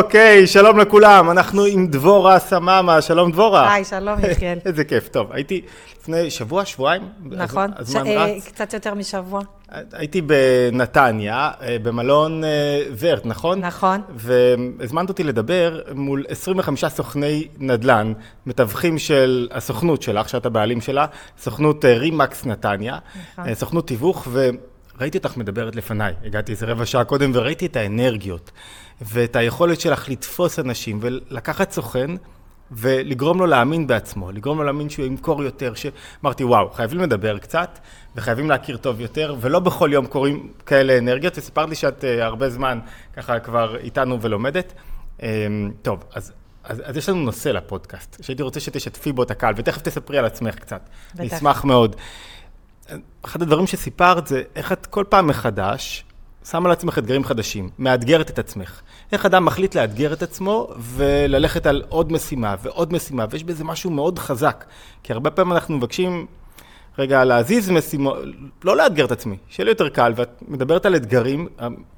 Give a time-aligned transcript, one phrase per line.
[0.00, 3.72] אוקיי, שלום לכולם, אנחנו עם דבורה סממה, שלום דבורה.
[3.72, 4.58] היי, שלום יחיאל.
[4.66, 5.62] איזה כיף, טוב, הייתי
[6.00, 7.02] לפני שבוע, שבועיים?
[7.24, 7.70] נכון,
[8.46, 9.40] קצת יותר משבוע.
[9.92, 13.60] הייתי בנתניה, אה, במלון אה, ורט, נכון?
[13.60, 14.00] נכון.
[14.14, 18.12] והזמנת אותי לדבר מול 25 סוכני נדל"ן,
[18.46, 21.06] מתווכים של הסוכנות שלך, שאת הבעלים שלה,
[21.38, 22.98] סוכנות אה, רימקס נתניה,
[23.32, 23.54] נכון.
[23.54, 24.28] סוכנות תיווך,
[24.98, 28.50] וראיתי אותך מדברת לפניי, הגעתי איזה רבע שעה קודם, וראיתי את האנרגיות,
[29.00, 32.10] ואת היכולת שלך לתפוס אנשים, ולקחת סוכן,
[32.70, 37.78] ולגרום לו להאמין בעצמו, לגרום לו להאמין שהוא ימכור יותר, שאמרתי, וואו, חייבים לדבר קצת,
[38.16, 42.50] וחייבים להכיר טוב יותר, ולא בכל יום קורים כאלה אנרגיות, וסיפרת לי שאת uh, הרבה
[42.50, 42.78] זמן
[43.16, 44.72] ככה כבר איתנו ולומדת.
[45.18, 45.22] Um,
[45.82, 46.32] טוב, אז,
[46.64, 50.24] אז, אז יש לנו נושא לפודקאסט, שהייתי רוצה שתשתפי בו את הקהל, ותכף תספרי על
[50.24, 50.80] עצמך קצת.
[51.14, 51.20] בטח.
[51.20, 51.96] אני אשמח מאוד.
[53.24, 56.04] אחד הדברים שסיפרת זה איך את כל פעם מחדש
[56.50, 58.80] שמה לעצמך אתגרים חדשים, מאתגרת את עצמך.
[59.12, 63.90] איך אדם מחליט לאתגר את עצמו וללכת על עוד משימה ועוד משימה, ויש בזה משהו
[63.90, 64.64] מאוד חזק.
[65.02, 66.26] כי הרבה פעמים אנחנו מבקשים
[66.98, 68.18] רגע להזיז משימות,
[68.64, 71.48] לא לאתגר את עצמי, שיהיה לי יותר קל, ואת מדברת על אתגרים,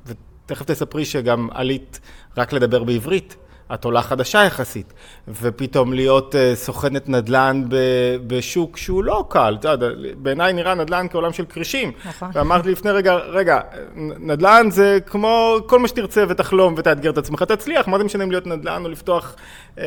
[0.07, 2.01] ותכף תספרי שגם עלית
[2.37, 3.37] רק לדבר בעברית.
[3.75, 4.93] את עולה חדשה יחסית,
[5.29, 7.77] ופתאום להיות uh, סוכנת נדל"ן ב,
[8.27, 11.93] בשוק שהוא לא קל, אתה יודע, בעיניי נראה נדל"ן כעולם של כרישים.
[12.05, 12.31] נכון.
[12.33, 13.61] ואמרת לי לפני רגע, רגע,
[13.97, 18.31] נדל"ן זה כמו כל מה שתרצה ותחלום ותאתגר את עצמך, תצליח, מה זה משנה אם
[18.31, 19.35] להיות נדל"ן או לפתוח
[19.77, 19.81] uh,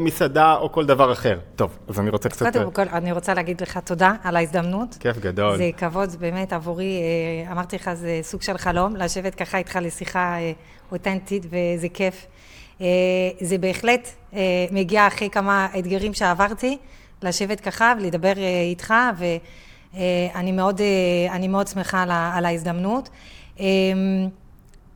[0.00, 1.38] מסעדה או כל דבר אחר.
[1.56, 2.52] טוב, אז אני רוצה קצת...
[2.52, 4.96] קודם כל, אני רוצה להגיד לך תודה על ההזדמנות.
[5.00, 5.56] כיף גדול.
[5.56, 7.00] זה כבוד באמת עבורי,
[7.46, 10.52] אה, אמרתי לך, זה סוג של חלום, לשבת ככה איתך לשיחה אה,
[10.92, 12.26] אותנטית, וזה כיף.
[12.80, 12.86] אה,
[13.40, 16.78] זה בהחלט אה, מגיע אחרי כמה אתגרים שעברתי,
[17.22, 18.94] לשבת ככה ולדבר אה, איתך,
[19.94, 20.80] ואני מאוד,
[21.48, 22.02] מאוד שמחה
[22.34, 23.08] על ההזדמנות.
[23.60, 23.66] אה,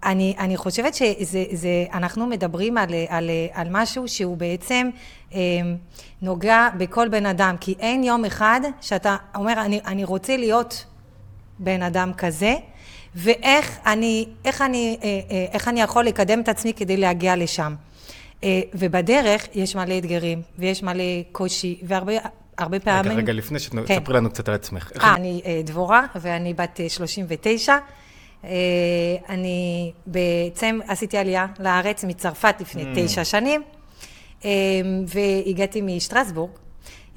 [0.04, 4.90] אני, אני חושבת שאנחנו מדברים על, על, על משהו שהוא בעצם
[5.34, 5.38] אה,
[6.22, 10.84] נוגע בכל בן אדם, כי אין יום אחד שאתה אומר, אני, אני רוצה להיות
[11.58, 12.54] בן אדם כזה,
[13.14, 17.74] ואיך אני, איך אני, אה, אה, איך אני יכול לקדם את עצמי כדי להגיע לשם.
[18.44, 22.12] אה, ובדרך יש מלא אתגרים, ויש מלא קושי, והרבה
[22.58, 23.12] הרבה פעמים...
[23.12, 24.12] רגע, רגע, לפני שתספרי כן.
[24.12, 24.92] לנו קצת על עצמך.
[25.00, 27.76] אה, אני דבורה, ואני בת אה, 39.
[28.44, 28.50] אה,
[29.28, 32.86] אני בעצם עשיתי עלייה לארץ מצרפת לפני Mm.
[32.96, 33.62] תשע שנים,
[35.06, 36.50] והגעתי משטרסבורג.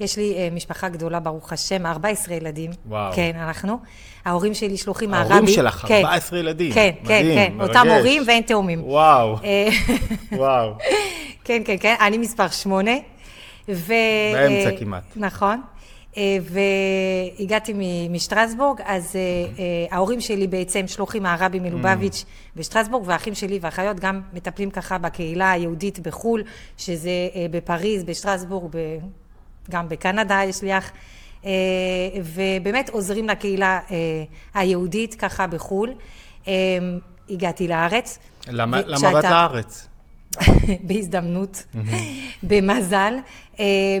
[0.00, 2.70] יש לי אה, משפחה גדולה, ברוך השם, 14 ילדים.
[2.86, 3.12] וואו.
[3.14, 3.78] כן, אנחנו.
[4.24, 5.34] ההורים שלי שלוחים מהרבי.
[5.34, 5.94] ההורים שלך, כן.
[6.04, 6.72] 14 ילדים.
[6.72, 7.56] כן, כן, מדהים, כן.
[7.56, 7.76] מרגש.
[7.76, 8.84] אותם הורים ואין תאומים.
[8.84, 9.68] וואו, אה,
[10.38, 10.74] וואו.
[11.44, 12.94] כן, כן, כן, אני מספר שמונה.
[13.68, 13.92] ו...
[14.32, 15.02] באמצע כמעט.
[15.16, 15.60] נכון.
[16.16, 16.38] אה,
[17.38, 17.74] והגעתי
[18.10, 22.58] משטרסבורג, אז אה, ההורים שלי בעצם שלוחים מהרבי מלובביץ' Mm.
[22.58, 26.42] בשטרסבורג, והאחים שלי והאחיות גם מטפלים ככה בקהילה היהודית בחו"ל,
[26.76, 27.10] שזה
[27.50, 28.76] בפריז, בשטרסבורג,
[29.70, 30.90] גם בקנדה יש לי אח,
[31.44, 31.50] אה,
[32.24, 33.96] ובאמת עוזרים לקהילה אה,
[34.54, 35.92] היהודית ככה בחו"ל.
[36.48, 36.52] אה,
[37.30, 38.18] הגעתי לארץ.
[38.48, 38.82] למה
[39.12, 39.88] באת לארץ?
[40.86, 41.64] בהזדמנות,
[42.42, 43.14] במזל,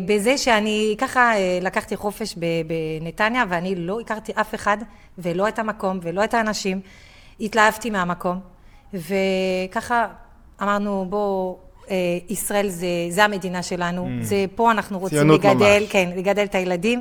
[0.06, 2.34] בזה שאני ככה לקחתי חופש
[2.66, 4.78] בנתניה ואני לא הכרתי אף אחד
[5.18, 6.80] ולא את המקום ולא את האנשים,
[7.40, 8.40] התלהבתי מהמקום
[8.94, 10.06] וככה
[10.62, 11.58] אמרנו בוא, אה,
[12.28, 15.90] ישראל זה, זה המדינה שלנו, זה פה אנחנו רוצים לגדל, ממש.
[15.90, 17.00] כן, לגדל את הילדים,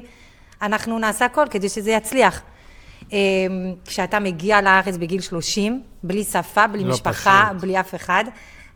[0.61, 2.41] אנחנו נעשה הכל כדי שזה יצליח.
[3.13, 3.17] אה,
[3.85, 7.61] כשאתה מגיע לארץ בגיל 30, בלי שפה, בלי לא משפחה, פשוט.
[7.61, 8.23] בלי אף אחד,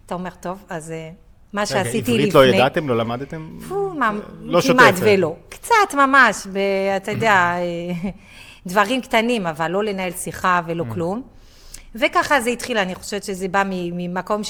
[0.06, 1.09] אתה אומר, טוב, אז אה,
[1.53, 2.16] מה רגע, שעשיתי לפני...
[2.16, 2.90] עברית לא ידעתם?
[2.90, 3.50] לא למדתם?
[3.67, 4.94] פו, מה, לא כמעט.
[5.00, 5.35] ולא.
[5.50, 6.57] קצת ממש, ב,
[6.97, 8.09] אתה יודע, אה,
[8.67, 10.94] דברים קטנים, אבל לא לנהל שיחה ולא Mm.
[10.94, 11.22] כלום.
[11.96, 14.41] וככה זה התחיל, אני חושבת שזה בא ממקום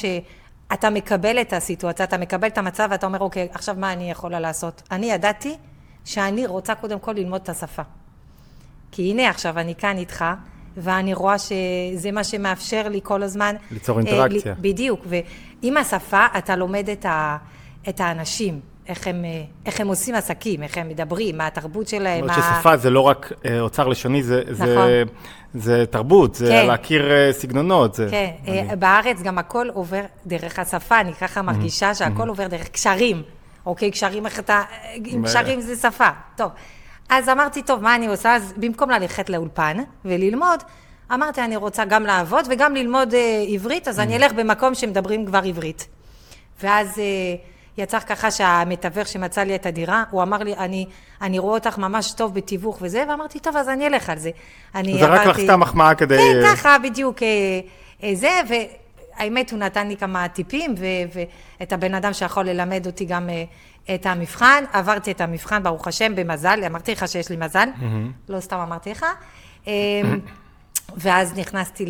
[0.73, 4.39] שאתה מקבל את הסיטואציה, אתה מקבל את המצב ואתה אומר, אוקיי, עכשיו מה אני יכולה
[4.39, 4.81] לעשות?
[4.91, 5.55] אני ידעתי
[6.05, 7.81] שאני רוצה קודם כל ללמוד את השפה.
[8.91, 10.25] כי הנה עכשיו אני כאן איתך,
[10.77, 13.55] ואני רואה שזה מה שמאפשר לי כל הזמן.
[13.71, 14.55] ליצור אה, אינטראקציה.
[14.61, 17.37] בדיוק, ועם השפה אתה לומד את, ה,
[17.89, 22.27] את האנשים, איך הם, אה, איך הם עושים עסקים, איך הם מדברים, מה התרבות שלהם.
[22.27, 24.87] זאת אומרת מה- ששפה זה לא רק אה, אוצר לשוני, זה- זה- נכון.
[25.53, 26.67] זה תרבות, זה כן.
[26.67, 27.93] להכיר אה, סגנונות.
[27.93, 28.31] זה כן.
[28.47, 33.21] אה, בארץ גם הכל עובר דרך השפה, אני ככה מרגישה שהכל עובר דרך קשרים.
[33.65, 34.61] אוקיי, קשרים, איך אתה...
[35.23, 36.07] קשרים זה שפה.
[36.35, 36.51] טוב.
[37.09, 38.35] אז אמרתי, טוב, מה אני עושה?
[38.35, 40.59] אז במקום ללכת לאולפן וללמוד,
[41.13, 43.19] אמרתי, אני רוצה גם לעבוד וגם ללמוד אה,
[43.49, 45.87] עברית, אז אני אלך במקום שמדברים כבר עברית.
[46.63, 47.03] ואז אה,
[47.77, 50.85] יצא ככה שהמתווך שמצא לי את הדירה, הוא אמר לי, אני,
[51.21, 54.29] אני רואה אותך ממש טוב בתיווך וזה, ואמרתי, טוב, אז אני אלך על זה.
[54.75, 56.17] אני זה רק לך עברתי- סתם מחמאה כדי...
[56.17, 57.27] כן, ככה בדיוק אה,
[58.03, 58.29] אה, זה,
[59.15, 61.19] האמת, הוא נתן לי כמה טיפים, ו-
[61.59, 63.43] ואת הבן אדם שיכול ללמד אותי גם אה,
[63.95, 64.63] את המבחן.
[64.73, 66.63] עברתי את המבחן, ברוך השם, במזל.
[66.65, 67.67] אמרתי לך שיש לי מזל,
[68.29, 69.05] לא סתם אמרתי לך.
[69.67, 69.73] אה,
[70.97, 71.85] ואז נכנסתי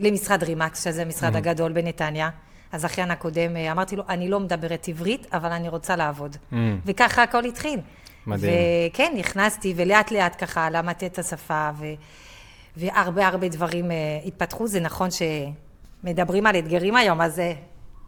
[0.00, 2.28] למשרד רימקס, שזה המשרד הגדול בנתניה.
[2.72, 6.36] הזכיין הקודם, אה, אמרתי לו, אני לא מדברת עברית, אבל אני רוצה לעבוד.
[6.86, 7.80] וככה הכל התחיל.
[8.26, 8.52] מדהים.
[8.92, 11.86] וכן, נכנסתי, ולאט לאט ככה למדתי את השפה, ו...
[12.76, 14.66] והרבה הרבה דברים uh, התפתחו.
[14.66, 17.54] זה נכון שמדברים על אתגרים היום, אז זה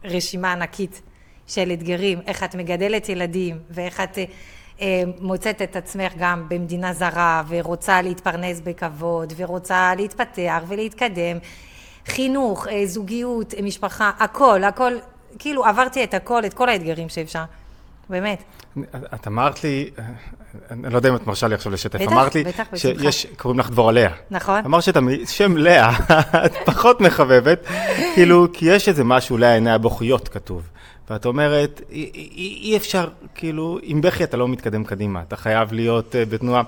[0.05, 1.03] רשימה ענקית
[1.47, 4.19] של אתגרים, איך את מגדלת ילדים, ואיך את
[4.79, 4.83] uh,
[5.21, 11.39] מוצאת את עצמך גם במדינה זרה, ורוצה להתפרנס בכבוד, ורוצה להתפתח ולהתקדם.
[12.07, 14.93] חינוך, uh, זוגיות, משפחה, הכל, הכל,
[15.39, 17.45] כאילו עברתי את הכל, את כל האתגרים שאפשר.
[18.11, 18.43] באמת.
[19.15, 19.91] את אמרת לי,
[20.71, 22.65] אני לא יודע אם את מרשה לי עכשיו לשתף, בטח, אמרת לי בטח.
[22.77, 24.13] שיש, קוראים לך דבורה לאה.
[24.31, 24.65] נכון.
[24.65, 24.97] אמרת שאת
[25.27, 25.91] שם לאה,
[26.47, 27.67] את פחות מחבבת,
[28.15, 30.63] כאילו, כי יש איזה משהו, לאה עיני הבוכיות כתוב.
[31.11, 35.73] ואת אומרת, אי, אי, אי אפשר, כאילו, עם בכי אתה לא מתקדם קדימה, אתה חייב
[35.73, 36.63] להיות uh, בתנועה,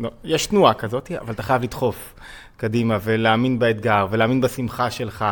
[0.00, 2.14] לא, יש תנועה כזאת, אבל אתה חייב לדחוף
[2.60, 5.24] קדימה ולהאמין באתגר ולהאמין בשמחה שלך.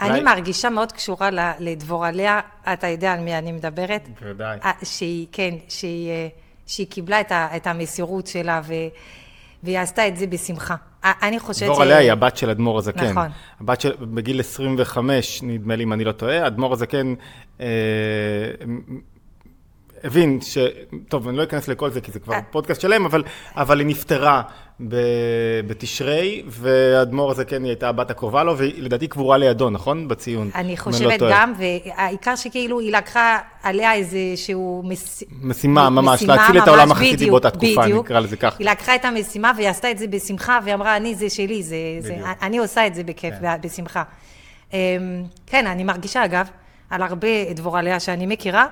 [0.00, 2.40] אני אולי- מרגישה מאוד קשורה ל- לדבורה לאה,
[2.72, 4.08] אתה יודע על מי אני מדברת?
[4.20, 4.58] בוודאי.
[4.82, 6.28] שהיא, כן, שהיא, אה,
[6.66, 8.72] שהיא קיבלה את, ה, את המסירות שלה, ו,
[9.62, 10.74] והיא עשתה את זה בשמחה.
[11.04, 11.68] אני חושבת...
[11.68, 13.10] דבורה לאה היא הבת של אדמו"ר הזקן.
[13.10, 13.28] נכון.
[13.60, 17.14] הבת של, בגיל 25, נדמה לי אם אני לא טועה, אדמו"ר הזקן
[17.60, 17.66] אה,
[20.06, 20.58] הבין ש...
[21.08, 22.40] טוב, אני לא אכנס לכל זה, כי זה כבר אה.
[22.50, 23.22] פודקאסט שלם, אבל,
[23.56, 24.42] אבל היא נפטרה
[24.88, 24.96] ב,
[25.66, 30.08] בתשרי, ואדמו"ר הזקן היא הייתה הבת הקרובה לו, והיא לדעתי קבורה לידו, נכון?
[30.08, 30.50] בציון.
[30.54, 31.32] אני לא חושבת טועה.
[31.32, 35.22] גם, והעיקר שכאילו היא לקחה עליה איזשהו מס...
[35.42, 38.06] משימה ממש, משימה להציל את ממש, העולם החסידי באותה תקופה, בדיוק.
[38.06, 38.58] נקרא לזה כך.
[38.58, 41.76] היא לקחה את המשימה והיא עשתה את זה בשמחה, והיא אמרה, אני, זה שלי, זה,
[42.00, 42.16] זה.
[42.42, 43.56] אני עושה את זה בכיף, כן.
[43.60, 44.02] בשמחה.
[44.72, 44.78] אמ,
[45.46, 46.46] כן, אני מרגישה, אגב,
[46.90, 48.66] על הרבה דבורה לאה שאני מכירה,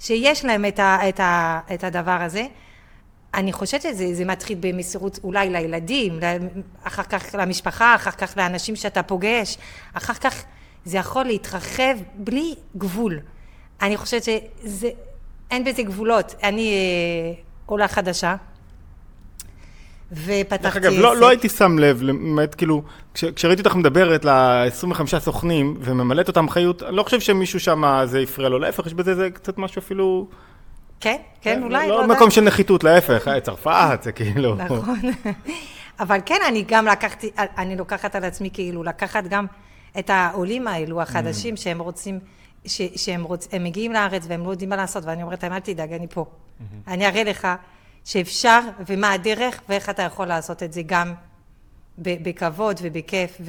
[0.00, 2.46] שיש להם את, ה, את, ה, את הדבר הזה.
[3.34, 6.18] אני חושבת שזה זה מתחיל במסירות אולי לילדים,
[6.82, 9.58] אחר כך למשפחה, אחר כך לאנשים שאתה פוגש,
[9.92, 10.44] אחר כך
[10.84, 13.20] זה יכול להתרחב בלי גבול.
[13.82, 14.90] אני חושבת שזה,
[15.50, 16.34] אין בזה גבולות.
[16.42, 18.36] אני אה, עולה חדשה,
[20.12, 22.82] ופתחתי דרך אגב, לא, לא הייתי שם לב, למעט כאילו,
[23.14, 28.20] כש, כשראיתי אותך מדברת ל-25 סוכנים וממלאת אותם חיות, אני לא חושב שמישהו שם זה
[28.20, 30.28] הפריע לו, להפך, יש בזה זה קצת משהו אפילו...
[31.00, 34.54] כן, כן, אולי, לא, לא לא מקום של נחיתות, להפך, אה, צרפת, זה כאילו...
[34.54, 34.80] נכון.
[36.00, 39.46] אבל כן, אני גם לקחתי, אני לוקחת על עצמי כאילו, לקחת גם
[39.98, 42.18] את העולים האלו, החדשים, שהם רוצים,
[42.64, 45.60] ש, שהם רוצ, הם מגיעים לארץ והם לא יודעים מה לעשות, ואני אומרת להם, אל
[45.60, 46.24] תדאג, אני פה.
[46.86, 47.48] אני אראה לך
[48.08, 51.14] שאפשר, ומה הדרך, ואיך אתה יכול לעשות את זה גם
[51.98, 53.40] בכבוד ובכיף,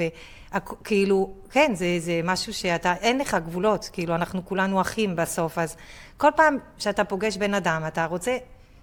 [0.52, 5.76] וכאילו, כן, זה, זה משהו שאתה, אין לך גבולות, כאילו, אנחנו כולנו אחים בסוף, אז
[6.18, 8.38] כל פעם שאתה פוגש בן אדם, אתה רוצה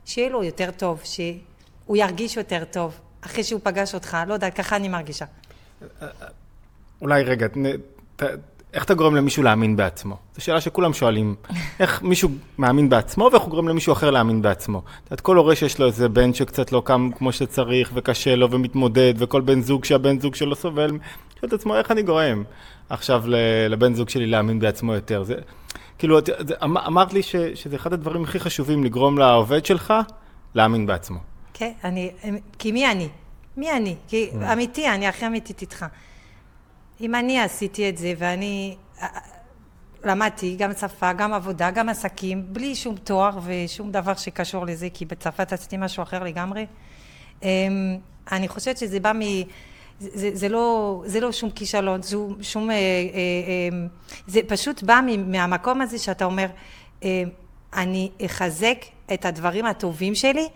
[0.05, 4.77] שיהיה לו יותר טוב, שהוא ירגיש יותר טוב, אחרי שהוא פגש אותך, לא יודעת, ככה
[4.77, 5.25] אני מרגישה.
[7.01, 7.47] אולי רגע,
[8.17, 8.23] ת-
[8.75, 10.17] איך אתה גורם למישהו להאמין בעצמו?
[10.37, 11.35] זו שאלה שכולם שואלים.
[11.81, 12.29] איך מישהו
[12.59, 14.79] מאמין בעצמו ואיך הוא גורם למישהו אחר להאמין בעצמו?
[14.79, 18.51] את יודעת, כל הורה שיש לו איזה בן שקצת לא קם כמו שצריך וקשה לו
[18.51, 20.99] ומתמודד, וכל בן זוג שהבן זוג שלו סובל, שואל
[21.49, 22.45] את עצמו, איך אני גורם
[22.91, 23.23] עכשיו
[23.69, 25.23] לבן זוג שלי להאמין בעצמו יותר?
[25.23, 25.35] זה,
[25.99, 29.95] כאילו, את- זה- אמ- אמרת לי ש, שזה אחד הדברים הכי חשובים, לגרום לעובד שלך
[30.55, 31.19] להאמין בעצמו.
[31.55, 32.11] כן, אני,
[32.59, 33.09] כי מי אני?
[33.57, 33.95] מי אני?
[34.09, 35.87] כי אמיתי, אני הכי אמיתית איתך.
[37.01, 39.09] אם אני עשיתי את זה ואני אה,
[40.05, 45.05] למדתי גם שפה, גם עבודה, גם עסקים, בלי שום תואר ושום דבר שקשור לזה, כי
[45.05, 46.67] בצרפת עשיתי משהו אחר לגמרי,
[47.43, 47.49] אמ,
[48.33, 49.21] אני חושבת שזה בא מ...
[50.01, 52.71] זה, זה, לא, זה לא שום כישלון, זה שום...
[52.71, 53.87] אה, אה, אה,
[54.27, 56.47] זה פשוט בא מהמקום הזה שאתה אומר,
[57.05, 57.23] אה,
[57.75, 58.77] אני אחזק
[59.15, 60.49] את הדברים הטובים שלי,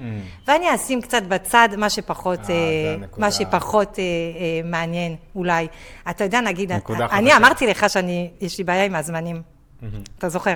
[0.48, 3.26] ואני אשים קצת בצד מה שפחות, אה, זה אה, הנקודה.
[3.26, 5.66] מה שפחות אה, אה, מעניין אולי.
[6.10, 7.36] אתה יודע, נגיד, נקודה אני חזקה.
[7.36, 9.42] אמרתי לך שאני, יש לי בעיה עם הזמנים,
[10.18, 10.54] אתה זוכר?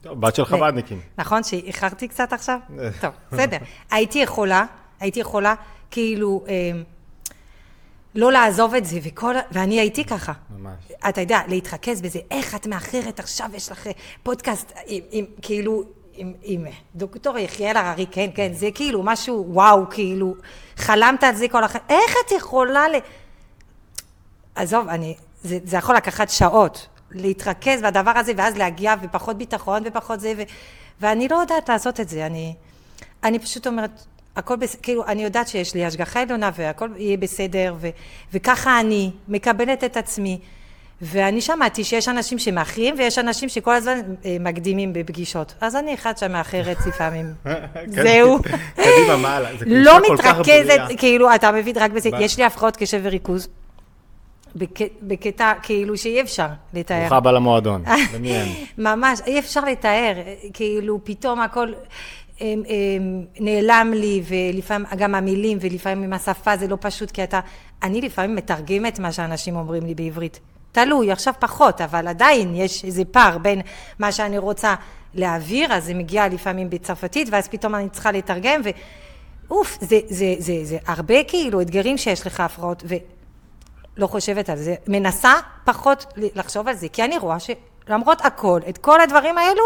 [0.00, 1.00] טוב, בת של חב"דניקים.
[1.18, 2.58] נכון שאיחרתי קצת עכשיו?
[2.78, 2.88] אה.
[3.00, 3.56] טוב, בסדר.
[3.90, 4.64] הייתי יכולה,
[5.00, 5.54] הייתי יכולה,
[5.90, 6.70] כאילו, אה,
[8.14, 10.32] לא לעזוב את זה, וכל, ואני הייתי ככה.
[10.58, 10.74] ממש.
[11.08, 13.88] אתה יודע, להתרכז בזה, איך את מאחרת עכשיו, יש לך
[14.22, 15.84] פודקאסט עם, עם כאילו,
[16.16, 20.34] עם, עם דוקטור יחיאל הררי, כן, כן, זה כאילו משהו, וואו, כאילו,
[20.76, 22.94] חלמת על זה כל החיים, איך את יכולה ל...
[24.54, 30.20] עזוב, אני, זה, זה יכול לקחת שעות, להתרכז בדבר הזה, ואז להגיע, ופחות ביטחון, ופחות
[30.20, 30.42] זה, ו,
[31.00, 32.54] ואני לא יודעת לעשות את זה, אני,
[33.24, 34.04] אני פשוט אומרת,
[34.36, 37.88] הכל בסדר, כאילו, אני יודעת שיש לי השגחה עליונה, והכל יהיה בסדר, ו,
[38.32, 40.40] וככה אני מקבלת את עצמי,
[41.02, 45.54] ואני שמעתי שיש אנשים שמאחרים ויש אנשים שכל הזמן אה, מקדימים בפגישות.
[45.60, 47.26] אז אני אחד שמאחרת לפעמים.
[47.86, 48.38] זהו.
[48.74, 49.50] קדימה, מה הלאה?
[49.66, 50.78] לא מתרכזת.
[50.98, 52.08] כאילו, אתה מבין רק בזה.
[52.20, 53.48] יש לי הפרעות קשב וריכוז.
[54.56, 54.70] בק-
[55.02, 57.00] בקטע, כאילו, שאי אפשר לתאר.
[57.00, 57.84] ברוכה הבאה למועדון?
[58.78, 60.12] ממש, אי אפשר לתאר,
[60.52, 61.72] כאילו פתאום הכל
[62.40, 67.40] הם, הם, נעלם לי, ולפעמים גם המילים, ולפעמים עם השפה זה לא פשוט, כי אתה,
[67.82, 70.40] אני לפעמים מתרגמת מה שאנשים אומרים לי בעברית.
[70.76, 73.60] תלוי, עכשיו פחות, אבל עדיין יש איזה פער בין
[73.98, 74.74] מה שאני רוצה
[75.14, 78.60] להעביר, אז זה מגיע לפעמים בצרפתית, ואז פתאום אני צריכה לתרגם,
[79.48, 84.74] ואוף, זה, זה, זה, זה הרבה כאילו אתגרים שיש לך הפרעות, ולא חושבת על זה,
[84.86, 85.32] מנסה
[85.64, 89.62] פחות לחשוב על זה, כי אני רואה שלמרות הכל, את כל הדברים האלו,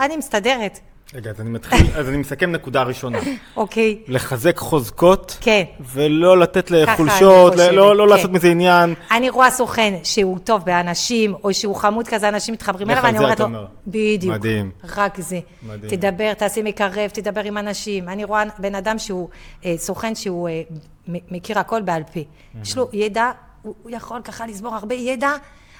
[0.00, 0.80] אני מסתדרת,
[1.14, 3.18] רגע, אז אני מתחיל, אז אני מסכם נקודה ראשונה.
[3.56, 3.98] אוקיי?
[4.08, 5.62] לחזק חוזקות, כן.
[5.92, 8.36] ולא לתת לחולשות, אני ל- לא לא חושבת, לעשות כן.
[8.36, 8.94] מזה עניין.
[9.10, 13.40] אני רואה סוכן שהוא טוב באנשים, או שהוא חמוד כזה, אנשים מתחברים אליו, ואני אומרת
[13.40, 13.46] לו.
[13.86, 14.70] בדיוק, מדהים.
[14.96, 15.40] רק זה.
[15.62, 15.90] מדהים.
[15.90, 18.08] תדבר, תעשה מקרב, תדבר עם אנשים.
[18.08, 19.28] אני רואה בן אדם שהוא
[19.64, 20.62] אה, סוכן שהוא אה,
[21.06, 22.20] מכיר הכל בעל פה.
[22.62, 23.30] יש לו ידע,
[23.62, 25.30] הוא הוא יכול ככה לסבור הרבה ידע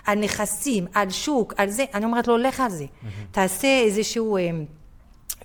[0.06, 1.84] על נכסים, על שוק, על זה.
[1.94, 2.84] אני אומרת לו, לך על זה.
[3.30, 4.36] תעשה איזשהו...
[4.36, 4.50] אה,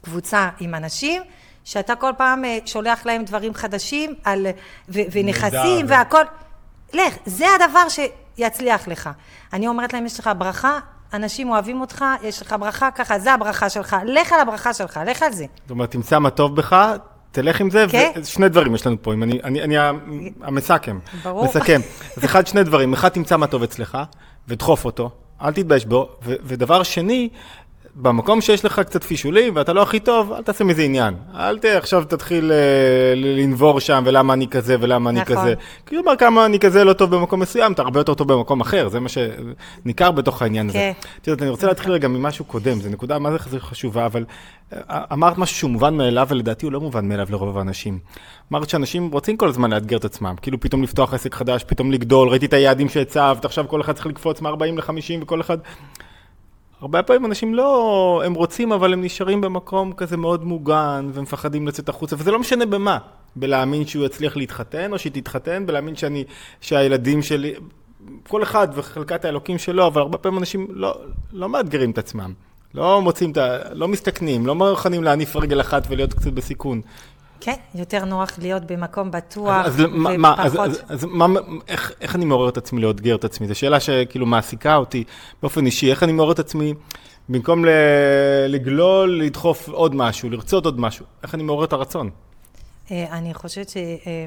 [0.06, 1.22] קבוצה עם אנשים,
[1.64, 4.48] שאתה כל פעם אה, שולח להם דברים חדשים על,
[4.90, 6.24] ו- ונכסים והכל.
[6.94, 9.10] לך, זה הדבר שיצליח לך.
[9.54, 10.80] אני אומרת להם, יש לך ברכה,
[11.14, 13.96] אנשים אוהבים אותך, יש לך ברכה, ככה, זה הברכה שלך.
[14.06, 15.46] לך על הברכה שלך, לך על זה.
[15.62, 16.92] זאת אומרת, תמצא מה טוב בך,
[17.32, 18.12] תלך עם זה, כן.
[18.16, 19.76] ושני דברים יש לנו פה, אם אני, אני, אני
[20.42, 21.00] המסכם.
[21.24, 21.46] ברור.
[21.46, 21.82] מסכם.
[22.18, 22.94] אז אחד, שני דברים.
[22.94, 23.98] אחד, תמצא מה טוב אצלך,
[24.48, 25.10] ודחוף אותו,
[25.42, 26.10] אל תתבייש בו.
[26.24, 27.30] ו- ודבר שני,
[27.96, 31.14] במקום שיש לך קצת פישולים, ואתה לא הכי טוב, אל תעשה מזה עניין.
[31.36, 31.66] אל ת...
[31.66, 35.36] עכשיו תתחיל אה, לנבור שם, ולמה אני כזה, ולמה אני נכון.
[35.36, 35.54] כזה.
[35.86, 38.62] כי הוא אומר כמה אני כזה לא טוב במקום מסוים, אתה הרבה יותר טוב במקום
[38.62, 40.78] אחר, זה מה שניכר בתוך העניין הזה.
[40.78, 40.92] כן.
[41.22, 44.26] את יודעת, אני רוצה להתחיל רגע ממשהו קודם, זו נקודה מה זה חשובה, אבל
[44.74, 48.00] אה, אמרת משהו שהוא מובן מאליו, ולדעתי הוא לא מובן מאליו לרוב האנשים.
[48.52, 52.30] אמרת שאנשים רוצים כל הזמן לאתגר את עצמם, כאילו פתאום לפתוח עסק חדש, פתאום לגדול,
[52.30, 55.58] ראיתי את היעדים שהצבת, עכשיו כל אחד צריך לקפוץ מ-40 ל-50 וכל אחד...
[56.82, 61.90] הרבה פעמים אנשים לא, הם רוצים, אבל הם נשארים במקום כזה מאוד מוגן, ומפחדים לצאת
[61.90, 62.98] החוצה, וזה לא משנה במה.
[63.36, 66.24] בלהאמין שהוא יצליח להתחתן, או שהיא תתחתן, בלהאמין שאני,
[66.62, 67.54] שהילדים שלי,
[68.28, 70.96] כל אחד וחלקת האלוקים שלו, אבל הרבה פעמים אנשים לא,
[71.34, 72.34] לא מאתגרים את עצמם.
[72.74, 73.58] לא מוצאים את ה...
[73.74, 76.82] לא מסתכנים, לא מוכנים להניף רגל אחת ולהיות קצת בסיכון.
[77.40, 80.70] כן, יותר נוח להיות במקום בטוח, אז, אז, מה, מה, אז, ופחות...
[80.70, 81.26] אז, אז מה,
[81.68, 83.48] איך, איך אני מעורר את עצמי לאתגר את עצמי?
[83.48, 85.04] זו שאלה שכאילו מעסיקה אותי
[85.42, 85.92] באופן אישי.
[85.92, 86.74] איך אני מעורר את עצמי,
[87.30, 87.70] במקום ל,
[88.48, 91.06] לגלול, לדחוף עוד משהו, לרצות עוד משהו?
[91.24, 92.10] איך אני מעורר את הרצון?
[92.92, 93.78] אה, אני חושבת ש...
[93.78, 94.26] אה,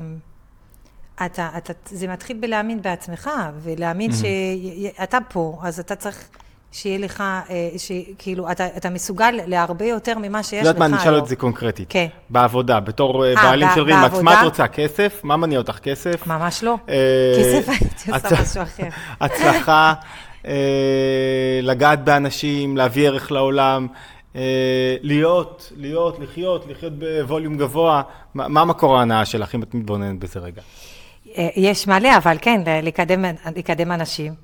[1.26, 3.30] אתה, אתה, זה מתחיל בלהאמין בעצמך,
[3.62, 6.28] ולהאמין שאתה פה, אז אתה צריך
[6.72, 10.96] שיהיה לך, אה, שכאילו, אתה, אתה מסוגל להרבה יותר ממה שיש לך יודעת מה, אני
[10.96, 11.18] אשאל.
[11.18, 11.86] את זה קונקרטית.
[11.88, 12.06] כן.
[12.30, 14.40] בעבודה, בתור אה, אה, בעלים של רימקס, מה?
[14.40, 14.68] את רוצה?
[14.68, 15.20] כסף?
[15.22, 15.78] מה מניע אותך?
[15.78, 16.26] כסף?
[16.26, 16.76] ממש לא.
[17.38, 18.88] כסף הייתי עושה משהו אחר.
[19.20, 19.94] הצלחה,
[21.62, 23.86] לגעת באנשים, להביא ערך לעולם,
[25.02, 28.02] להיות, להיות, לחיות, לחיות בווליום גבוה.
[28.34, 30.62] מה מה מקור ההנאה שלך, אם את מתבוננת בזה רגע?
[31.38, 33.24] אה, יש מלא, אבל כן, לקדם,
[33.56, 34.34] לקדם אנשים,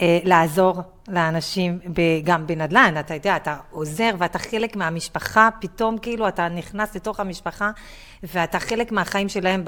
[0.00, 1.78] אה, לעזור לאנשים,
[2.24, 7.70] גם בנדל"ן, אתה יודע, אתה עוזר ואתה חלק מהמשפחה, פתאום כאילו אתה נכנס לתוך המשפחה,
[8.22, 9.62] ואתה חלק מהחיים שלהם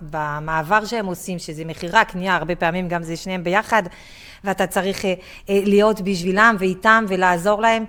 [0.00, 3.82] במעבר שהם עושים, שזה מכירה, קנייה, הרבה פעמים גם זה שניהם ביחד,
[4.44, 5.14] ואתה צריך אה,
[5.48, 7.84] להיות בשבילם ואיתם ולעזור להם.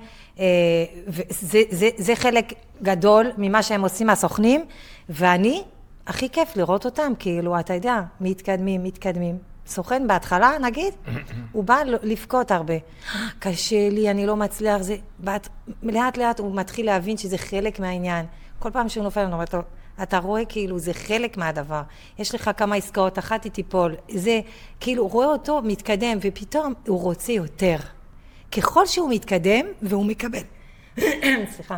[1.08, 4.66] וזה זה, זה חלק גדול ממה שהם עושים הסוכנים,
[5.10, 5.64] ואני,
[6.08, 9.38] הכי כיף לראות אותם, כאילו, אתה יודע, מתקדמים, מתקדמים.
[9.68, 10.94] סוכן בהתחלה, נגיד,
[11.52, 12.74] הוא בא לבכות הרבה.
[13.40, 14.96] קשה לי, אני לא מצליח, זה...
[15.20, 15.50] בת...
[15.84, 18.26] לאט לאט הוא מתחיל להבין שזה חלק מהעניין.
[18.60, 19.62] כל פעם שהוא נופל, אני אומרת לו,
[20.04, 21.82] אתה רואה כאילו זה חלק מהדבר.
[22.20, 23.96] יש לך כמה עסקאות, אחת היא תיפול.
[24.12, 24.40] זה,
[24.80, 27.78] כאילו, רואה אותו מתקדם, ופתאום הוא רוצה יותר.
[28.52, 30.44] ככל שהוא מתקדם, והוא מקבל,
[31.56, 31.78] סליחה,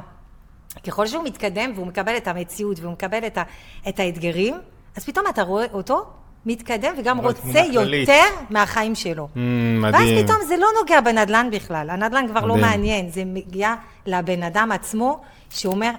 [0.84, 3.44] ככל שהוא מתקדם והוא מקבל את המציאות והוא מקבל את, ה,
[3.90, 4.56] את האתגרים,
[4.96, 6.06] אז פתאום אתה רואה אותו
[6.46, 8.10] מתקדם וגם רוצה תמונה כללית.
[8.10, 9.28] יותר מהחיים שלו.
[9.36, 9.38] Mm,
[9.84, 10.26] ואז מדהים.
[10.26, 12.72] פתאום זה לא נוגע בנדל"ן בכלל, הנדל"ן כבר לא מדהים.
[12.72, 15.92] מעניין, זה מגיע לבן אדם עצמו, שאומר,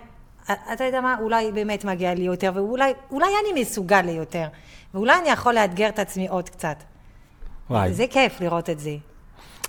[0.73, 4.47] אתה יודע מה, אולי באמת מגיע לי יותר, ואולי אולי אני מסוגל ליותר,
[4.95, 6.77] ואולי אני יכול לאתגר את עצמי עוד קצת.
[7.71, 7.93] וואי.
[7.93, 8.97] זה כיף לראות את זה.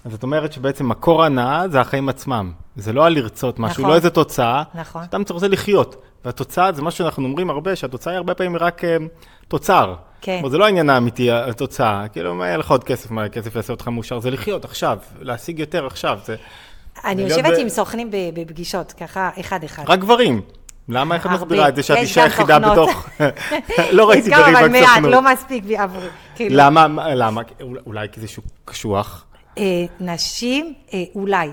[0.06, 2.52] אז את אומרת שבעצם מקור הנאה זה החיים עצמם.
[2.76, 3.90] זה לא על לרצות משהו, נכון.
[3.92, 4.64] לא איזה תוצאה.
[4.76, 5.04] נכון.
[5.06, 5.96] סתם אתה רוצה לחיות.
[6.26, 8.98] והתוצאה, זה מה שאנחנו אומרים הרבה, שהתוצאה היא הרבה פעמים רק אה,
[9.48, 9.96] תוצר.
[10.22, 10.34] כן.
[10.36, 12.08] כלומר, זה לא העניין האמיתי, התוצאה.
[12.12, 14.20] כאילו, מה יהיה לך עוד כסף, מה כסף יעשה אותך מאושר?
[14.20, 16.20] זה לחיות עכשיו, להשיג יותר עכשיו.
[16.26, 16.36] זה...
[17.06, 19.84] אני יושבת ב- עם סוכנים בפגישות, ככה, אחד-אחד.
[19.88, 20.42] רק גברים.
[20.90, 21.32] למה, איך את.
[21.32, 22.60] מסבירה את זה שאת יש אישה יחידה.
[22.60, 23.10] בתוך...
[23.92, 25.04] לא ראיתי יש גם, גברים אבל מעט.
[25.04, 26.08] לא מספיק עבורי.
[26.36, 27.42] כאילו, למה, מה- למה?
[27.62, 29.26] אולי- אולי כי זה שוק קשוח.
[29.58, 31.50] אה, נשים, אה, אולי.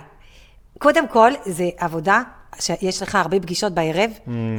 [0.78, 2.22] קודם כל, זה עבודה
[2.60, 4.10] שיש לך הרבה פגישות בערב,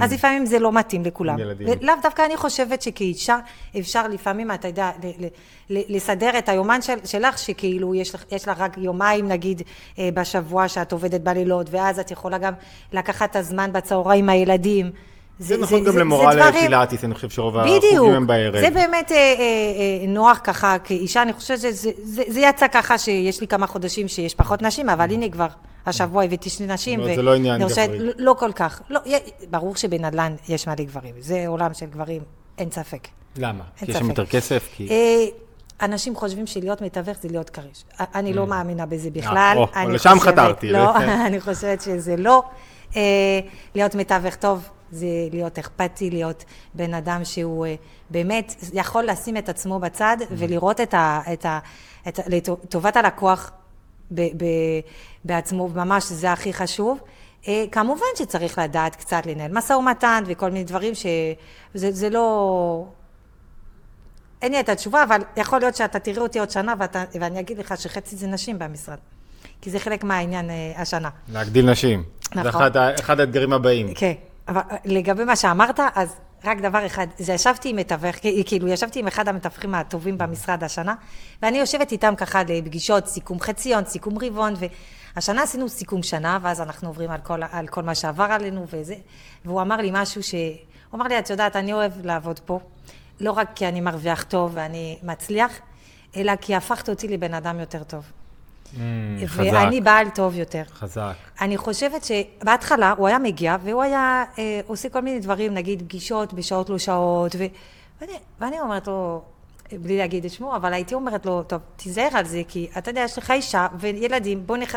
[0.01, 1.37] אז לפעמים זה לא מתאים לכולם.
[1.37, 1.41] Mm.
[1.41, 1.67] ילדים.
[1.81, 3.39] לאו דווקא אני חושבת שכאישה
[3.79, 5.29] אפשר לפעמים, אתה יודע, ל- ל-
[5.69, 9.61] ל- לסדר את היומן של, שלך, שכאילו יש לך, יש לך רק יומיים נגיד
[9.99, 12.53] אה, בשבוע שאת עובדת בלילות, ואז את יכולה גם
[12.93, 14.91] לקחת את הזמן בצהריים עם הילדים.
[15.39, 18.62] זה נכון גם למורה דברים- לפילאטיס, אני חושב שרוב החוגים הם בערב.
[18.62, 19.42] זה באמת אה, אה,
[20.01, 24.08] אה, נוח ככה כאישה, אני חושבת שזה זה, זה יצא ככה שיש לי כמה חודשים
[24.08, 25.48] שיש פחות נשים, אבל הנה כבר
[25.86, 27.00] השבוע הבאתי שני נשים.
[27.00, 28.00] אומרת, זה לא עניין גברי.
[28.00, 28.82] לא, לא כל כך.
[28.89, 29.00] לא,
[29.50, 32.22] ברור שבנדל"ן יש מלא גברים, זה עולם של גברים,
[32.58, 33.08] אין ספק.
[33.38, 33.63] למה?
[33.77, 34.10] כי אין יש שם.
[34.10, 34.70] יותר כסף?
[34.75, 34.88] כי...
[34.89, 35.25] אה,
[35.82, 37.84] אנשים חושבים שלהיות מתווך זה להיות כריש.
[38.00, 39.54] אני לא מאמינה בזה בכלל.
[39.56, 39.58] Mm.
[39.58, 40.72] או, אני לשם חתרתי.
[40.72, 42.44] לא, אני חושבת שזה לא.
[42.96, 43.01] אה,
[43.75, 47.75] להיות מתווך טוב זה להיות אכפתי, להיות בן אדם שהוא אה,
[48.10, 50.25] באמת יכול לשים את עצמו בצד Mm.
[50.30, 51.22] ולראות את ה...
[51.34, 51.60] את ה
[52.08, 53.51] את לטובת הלקוח
[54.12, 54.46] ב, ב,
[55.25, 56.98] בעצמו, ממש זה הכי חשוב.
[57.48, 62.86] אה, כמובן שצריך לדעת קצת לנהל משא ומתן וכל מיני דברים שזה זה לא...
[64.42, 67.58] אין לי את התשובה, אבל יכול להיות שאתה תראה אותי עוד שנה ואתה, ואני אגיד
[67.58, 68.98] לך שחצי זה נשים במשרד.
[69.62, 71.10] כי זה חלק מהעניין אה, השנה.
[71.34, 72.04] להגדיל נשים.
[72.34, 72.48] זה נכון.
[72.62, 73.94] אחד ה- אחד האתגרים הבאים.
[73.94, 74.13] כן,
[74.47, 78.99] אבל אה, לגבי מה שאמרת, אז רק דבר אחד, זה ישבתי עם מתווך, כאילו ישבתי
[78.99, 80.95] עם אחד המתווכים הטובים במשרד השנה,
[81.41, 84.53] ואני יושבת איתם ככה לפגישות, סיכום חציון, סיכום רבעון,
[85.15, 88.95] והשנה עשינו סיכום שנה, ואז אנחנו עוברים על כל, על כל מה שעבר עלינו וזה,
[89.45, 90.35] והוא אמר לי משהו ש...
[90.91, 92.59] הוא אמר לי, את יודעת, אני אוהב לעבוד פה,
[93.19, 95.51] לא רק כי אני מרוויח טוב ואני מצליח,
[96.15, 98.11] אלא כי הפכת אותי לבן אדם יותר טוב.
[98.75, 98.79] Mm,
[99.27, 100.63] חזק, ואני בעל טוב יותר.
[100.74, 101.13] חזק.
[101.41, 106.34] אני חושבת שבהתחלה הוא היה מגיע והוא היה אה, עושה כל מיני דברים, נגיד פגישות
[106.34, 107.45] בשעות לא שעות, ו...
[108.02, 109.21] ואני, ואני אומרת לו,
[109.71, 113.02] בלי להגיד את שמו, אבל הייתי אומרת לו, טוב, תיזהר על זה, כי אתה יודע,
[113.02, 114.76] יש לך אישה וילדים, בוא, נח...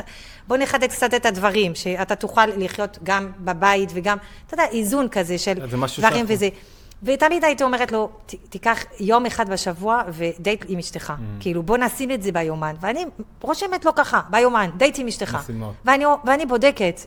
[0.49, 5.39] בוא נחדד קצת את הדברים, שאתה תוכל לחיות גם בבית וגם, אתה יודע, איזון כזה
[5.39, 6.49] של דברים שאנחנו- וזה.
[7.03, 11.11] ותמיד הייתי אומרת לו, "ת- תיקח יום אחד בשבוע ודייט עם אשתך.
[11.19, 11.43] Mm.
[11.43, 12.75] כאילו, בוא נשים את זה ביומן.
[12.81, 13.05] ואני
[13.41, 15.39] רושמת לו ככה, ביומן, דייט עם אשתך.
[15.43, 15.75] משימות.
[15.85, 17.01] ואני, ואני בודקת,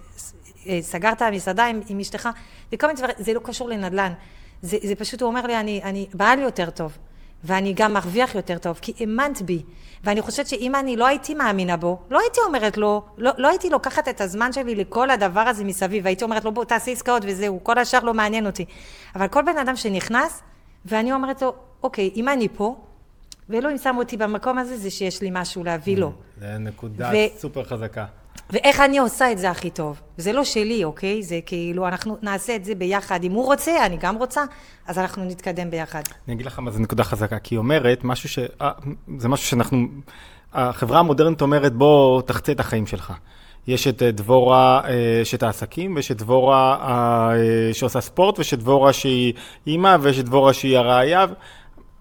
[0.68, 2.30] אה, סגרת מסעדה עם, עם אשתך,
[2.74, 4.14] וכל מיני דברים, זה לא קשור לנדל"ן.
[4.62, 6.98] זה, זה פשוט, הוא אומר לי, אני, אני בעל יותר טוב,
[7.44, 9.64] ואני גם מרוויח יותר טוב, כי האמנת בי.
[10.04, 13.70] ואני חושבת שאם אני לא הייתי מאמינה בו, לא הייתי אומרת לו, לא, לא הייתי
[13.70, 17.60] לוקחת את הזמן שלי לכל הדבר הזה מסביב, הייתי אומרת לו, בוא תעשה עסקאות וזהו,
[17.64, 18.66] כל השאר לא מעניין אותי.
[19.16, 20.42] אבל כל בן אדם שנכנס,
[20.86, 22.76] ואני אומרת לו, אוקיי, אם אני פה,
[23.50, 26.12] ואלוהים שם אותי במקום הזה, זה שיש לי משהו להביא לו.
[26.40, 28.06] זה נקודה ו- סופר חזקה.
[28.52, 30.02] ואיך אני עושה את זה הכי טוב.
[30.18, 31.24] זה לא שלי, אוקיי?
[31.24, 33.24] זה כאילו, אנחנו נעשה את זה ביחד.
[33.24, 34.44] אם הוא רוצה, אני גם רוצה,
[34.88, 36.02] אז אנחנו נתקדם ביחד.
[36.28, 38.40] אני אגיד לך מה זה נקודה חזקה, כי היא אומרת משהו ש...
[38.62, 38.72] אה,
[39.18, 39.88] זה משהו שאנחנו...
[40.54, 43.14] החברה המודרנית אומרת, בוא תחצה את החיים שלך.
[43.68, 47.34] יש את אה, דבורה אה, שאת העסקים, ויש את דבורה
[47.74, 49.34] שעושה ספורט, ויש את דבורה שהיא
[49.68, 51.26] אימא, ויש את דבורה שהיא הרעיה.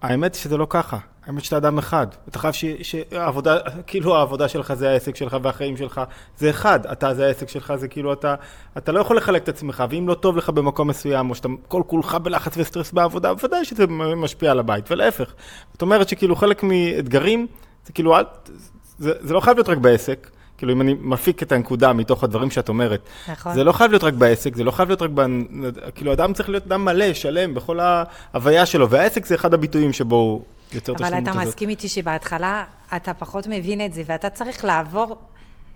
[0.01, 0.97] האמת שזה לא ככה.
[1.31, 2.07] האמת שאתה אדם אחד.
[2.27, 6.01] אתה חייב ש- שהעבודה, כאילו העבודה שלך זה העסק שלך והחיים שלך
[6.37, 6.85] זה אחד.
[6.85, 8.35] אתה זה העסק שלך, זה כאילו אתה,
[8.77, 11.81] אתה לא יכול לחלק את עצמך, ואם לא טוב לך במקום מסוים, או שאתה כל
[11.87, 15.33] כולך בלחץ וסטרס בעבודה, בוודאי שזה משפיע על הבית, ולהפך.
[15.73, 17.47] זאת אומרת שכאילו חלק מאתגרים,
[17.85, 18.23] זה כאילו, אל,
[18.97, 20.27] זה, זה לא חייב להיות רק בעסק.
[20.57, 23.01] כאילו, אם אני מפיק את הנקודה מתוך הדברים שאת אומרת.
[23.31, 23.53] נכון.
[23.53, 25.21] זה לא חייב להיות רק בעסק, זה לא חייב להיות רק ב...
[25.95, 30.15] כאילו, אדם צריך להיות אדם מלא, שלם, בכל ההוויה שלו, והעסק זה אחד הביטויים שבו
[30.15, 30.41] הוא
[30.73, 31.33] יוצר את אבל אתה.
[31.33, 35.15] מסכים איתי שבהתחלה אתה פחות מבין את זה, ואתה צריך לעבור,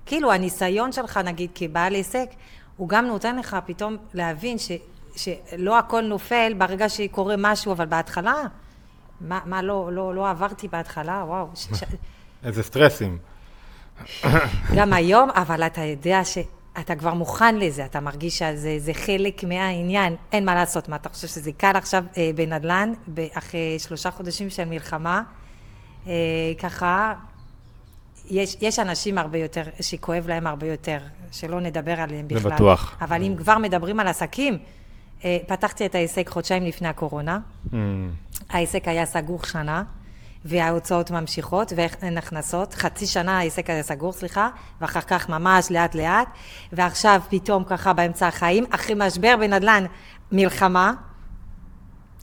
[0.05, 2.29] כאילו הניסיון שלך, נגיד, כבעל עסק,
[2.77, 4.71] הוא גם נותן לך פתאום להבין ש,
[5.15, 8.35] שלא הכל נופל ברגע שקורה משהו, אבל בהתחלה,
[9.21, 11.47] מה, מה לא, לא, לא עברתי בהתחלה, וואו.
[11.55, 11.83] ש, ש,
[12.45, 13.17] איזה סטרסים.
[14.75, 16.21] גם היום, אבל אתה יודע
[16.79, 20.89] שאתה כבר מוכן לזה, אתה מרגיש שזה זה חלק מהעניין, אין מה לעשות.
[20.89, 22.93] מה, אתה חושב שזה קל עכשיו אה, בנדל"ן,
[23.33, 25.23] אחרי שלושה חודשים של מלחמה?
[26.07, 26.13] אה,
[26.59, 27.13] ככה,
[28.29, 30.97] יש, יש אנשים הרבה יותר, שכואב להם הרבה יותר,
[31.31, 32.51] שלא נדבר עליהם זה בכלל.
[32.51, 32.97] בטוח.
[33.01, 34.57] אבל אם כבר מדברים על עסקים,
[35.25, 37.39] אה, פתחתי את העסק חודשיים לפני הקורונה.
[37.71, 37.75] Mm,
[38.49, 39.83] העסק היה סגור שנה,
[40.45, 42.73] וההוצאות ממשיכות, ואין הכנסות.
[42.73, 44.49] חצי שנה העסק היה סגור, סליחה,
[44.81, 46.27] ואחר כך ממש לאט לאט,
[46.71, 49.85] ועכשיו פתאום ככה באמצע החיים, אחרי משבר בנדל"ן,
[50.31, 50.93] מלחמה,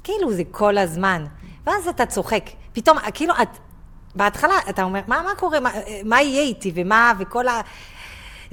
[0.04, 1.24] כאילו זה כל הזמן.
[1.66, 2.44] ואז אתה צוחק.
[2.72, 3.58] פתאום, כאילו, את,
[4.14, 5.70] בהתחלה אתה אומר, מה, מה קורה, מה,
[6.04, 7.60] מה יהיה איתי, ומה, וכל ה...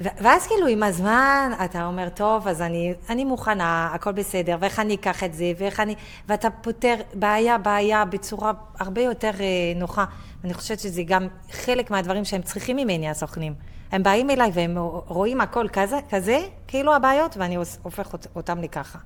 [0.01, 4.95] ואז כאילו עם הזמן אתה אומר, טוב, אז אני, אני מוכנה, הכל בסדר, ואיך אני
[4.95, 5.95] אקח את זה, ואיך אני...
[6.27, 10.05] ואתה פותר בעיה, בעיה, בצורה הרבה יותר אה, נוחה.
[10.43, 13.53] ואני חושבת שזה גם חלק מהדברים שהם צריכים ממני, הסוכנים.
[13.91, 18.99] הם באים אליי והם רואים הכל כזה, כזה, כאילו הבעיות, ואני הופך אותם לככה.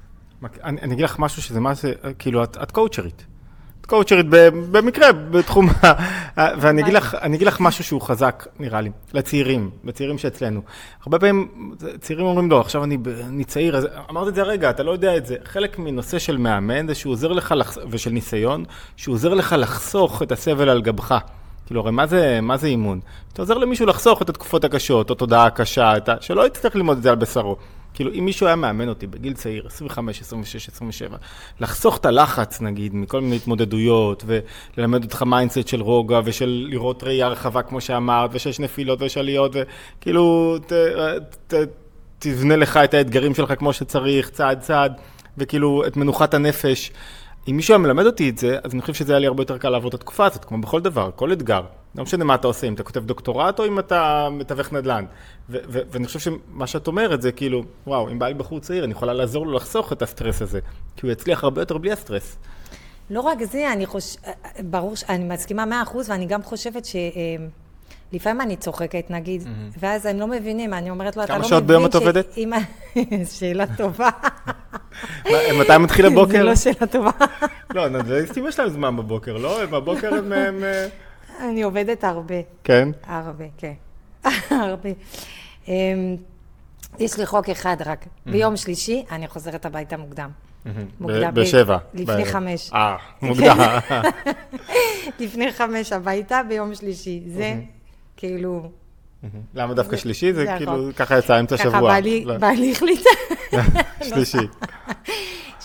[0.63, 3.25] אני, אני אגיד לך משהו שזה מה זה, כאילו, את, את קואוצ'רית.
[3.87, 4.25] קואוצ'רית
[4.71, 5.93] במקרה, בתחום ה...
[6.61, 10.61] ואני אגיד, לך, אגיד לך משהו שהוא חזק, נראה לי, לצעירים, לצעירים שאצלנו.
[11.03, 14.83] הרבה פעמים צעירים אומרים, לא, עכשיו אני, אני צעיר, אז אמרתי את זה הרגע, אתה
[14.83, 15.35] לא יודע את זה.
[15.45, 17.77] חלק מנושא של מאמן זה שהוא עוזר לך, לח...
[17.89, 18.63] ושל ניסיון,
[18.95, 21.17] שהוא עוזר לך לחסוך את הסבל על גבך.
[21.65, 22.99] כאילו, הרי מה זה, מה זה אימון?
[23.33, 26.15] אתה עוזר למישהו לחסוך את התקופות הקשות, או תודעה הקשה, את ה...
[26.21, 27.55] שלא יצטרך ללמוד את זה על בשרו.
[27.93, 31.17] כאילו, אם מישהו היה מאמן אותי בגיל צעיר, 25, 26, 27,
[31.59, 37.27] לחסוך את הלחץ, נגיד, מכל מיני התמודדויות, וללמד אותך mindset של רוגע, ושל לראות ראייה
[37.27, 39.55] רחבה, כמו שאמרת, ושיש נפילות ויש עליות,
[39.99, 40.73] וכאילו, ת,
[41.47, 41.67] ת, ת,
[42.19, 44.93] תבנה לך את האתגרים שלך כמו שצריך, צעד צעד,
[45.37, 46.91] וכאילו, את מנוחת הנפש.
[47.49, 49.57] אם מישהו היה מלמד אותי את זה, אז אני חושב שזה היה לי הרבה יותר
[49.57, 51.61] קל לעבור את התקופה הזאת, כמו בכל דבר, כל אתגר.
[51.95, 55.05] לא משנה מה אתה עושה, אם אתה כותב דוקטורט או אם אתה מתווך נדל"ן.
[55.49, 59.13] ואני חושב שמה שאת אומרת זה כאילו, וואו, אם בא לי בחור צעיר, אני יכולה
[59.13, 60.59] לעזור לו לחסוך את הסטרס הזה,
[60.95, 62.37] כי הוא יצליח הרבה יותר בלי הסטרס.
[63.09, 64.25] לא רק זה, אני חושבת,
[64.59, 66.95] ברור, אני מסכימה מאה אחוז, ואני גם חושבת ש...
[68.13, 69.77] לפעמים אני צוחקת, נגיד, mm-hmm.
[69.79, 71.49] ואז הם לא מבינים, אני אומרת לו, אתה לא מבין ש...
[71.49, 72.35] כמה שעות ביום את עובדת?
[73.37, 74.09] שאלה טובה.
[75.59, 76.31] מתי מתחיל הבוקר?
[76.31, 77.11] זה לא שאלה טובה.
[77.73, 79.65] לא, נדל"ניסטים יש להם זמן בבוקר, לא?
[79.65, 80.33] בבוקר הם...
[81.39, 82.35] אני עובדת הרבה.
[82.63, 82.89] כן?
[83.03, 83.73] הרבה, כן.
[84.49, 84.89] הרבה.
[85.67, 86.15] אמ,
[86.99, 88.05] יש לי חוק אחד רק.
[88.25, 90.29] ביום שלישי אני חוזרת הביתה מוקדם.
[91.33, 91.77] בשבע.
[91.93, 92.71] לפני חמש.
[92.73, 93.57] אה, מוקדם.
[95.19, 97.23] לפני חמש הביתה ביום שלישי.
[97.27, 97.55] זה
[98.17, 98.69] כאילו...
[99.53, 100.33] למה דווקא שלישי?
[100.33, 101.71] זה כאילו, ככה יצא אמצע שבוע.
[101.71, 103.05] ככה בעלי החליט.
[104.09, 104.37] שלישי.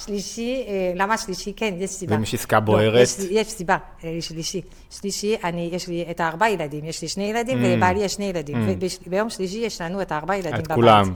[0.09, 1.53] שלישי, אה, למה שלישי?
[1.57, 2.15] כן, יש סיבה.
[2.15, 3.09] ואם יש עסקה בוערת?
[3.31, 4.61] יש סיבה, אה, שלישי.
[4.91, 5.37] שלישי,
[5.73, 8.69] יש לי את הארבע ילדים, יש לי שני ילדים, ולבעלי יש שני ילדים.
[9.07, 10.67] וביום שלישי יש לנו את הארבע ילדים בבית.
[10.67, 11.13] את כולם.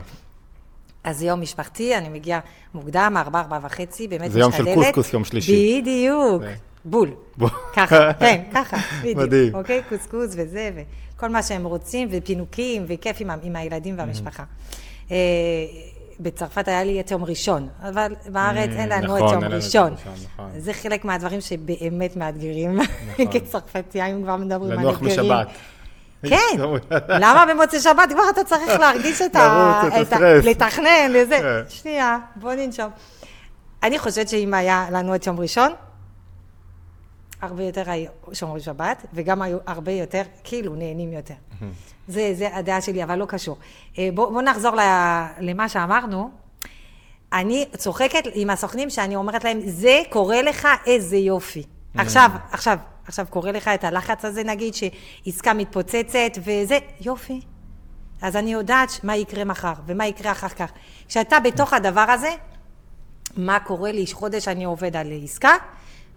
[1.03, 2.39] אז זה יום משפחתי, אני מגיעה
[2.73, 4.33] מוקדם, ארבע, ארבע וחצי, באמת משתדלת.
[4.33, 5.81] זה יום של קוסקוס, יום שלישי.
[5.81, 6.43] בדיוק.
[6.85, 7.11] בול.
[7.73, 9.17] ככה, כן, ככה, בדיוק.
[9.17, 9.55] מדהים.
[9.55, 10.71] אוקיי, קוסקוס וזה,
[11.15, 14.43] וכל מה שהם רוצים, ופינוקים, וכיף עם, עם הילדים והמשפחה.
[16.23, 19.93] בצרפת היה לי את יום ראשון, אבל בארץ אין לנו את נכון, יום ראשון.
[20.35, 20.49] נכון.
[20.57, 22.77] זה חלק מהדברים שבאמת מאתגרים.
[22.77, 23.25] נכון.
[23.31, 25.19] כצרפתיים כבר מדברים על אתגרים.
[25.19, 25.47] לנוח משבת.
[26.29, 26.61] כן,
[27.23, 29.81] למה במוצאי שבת כבר אתה צריך להרגיש את ה...
[30.43, 31.37] לתכנן, לזה.
[31.41, 31.69] כן.
[31.69, 32.89] שנייה, בוא ננשום.
[33.83, 35.71] אני חושבת שאם היה לנו את יום ראשון,
[37.41, 41.33] הרבה יותר היו שומרי שבת, וגם היו הרבה יותר, כאילו, נהנים יותר.
[42.07, 43.57] זה, זה הדעה שלי, אבל לא קשור.
[44.13, 44.71] בואו אה, בוא נחזור
[45.39, 46.31] למה שאמרנו.
[47.33, 51.63] אני צוחקת עם הסוכנים שאני אומרת להם, זה קורה לך איזה יופי.
[51.95, 57.41] עכשיו, עכשיו, עכשיו קורה לך את הלחץ הזה, נגיד, שעסקה מתפוצצת וזה, יופי.
[58.21, 60.71] אז אני יודעת מה יקרה מחר ומה יקרה אחר כך.
[61.07, 62.29] כשאתה בתוך הדבר הזה,
[63.37, 65.53] מה קורה לי, חודש אני עובד על עסקה,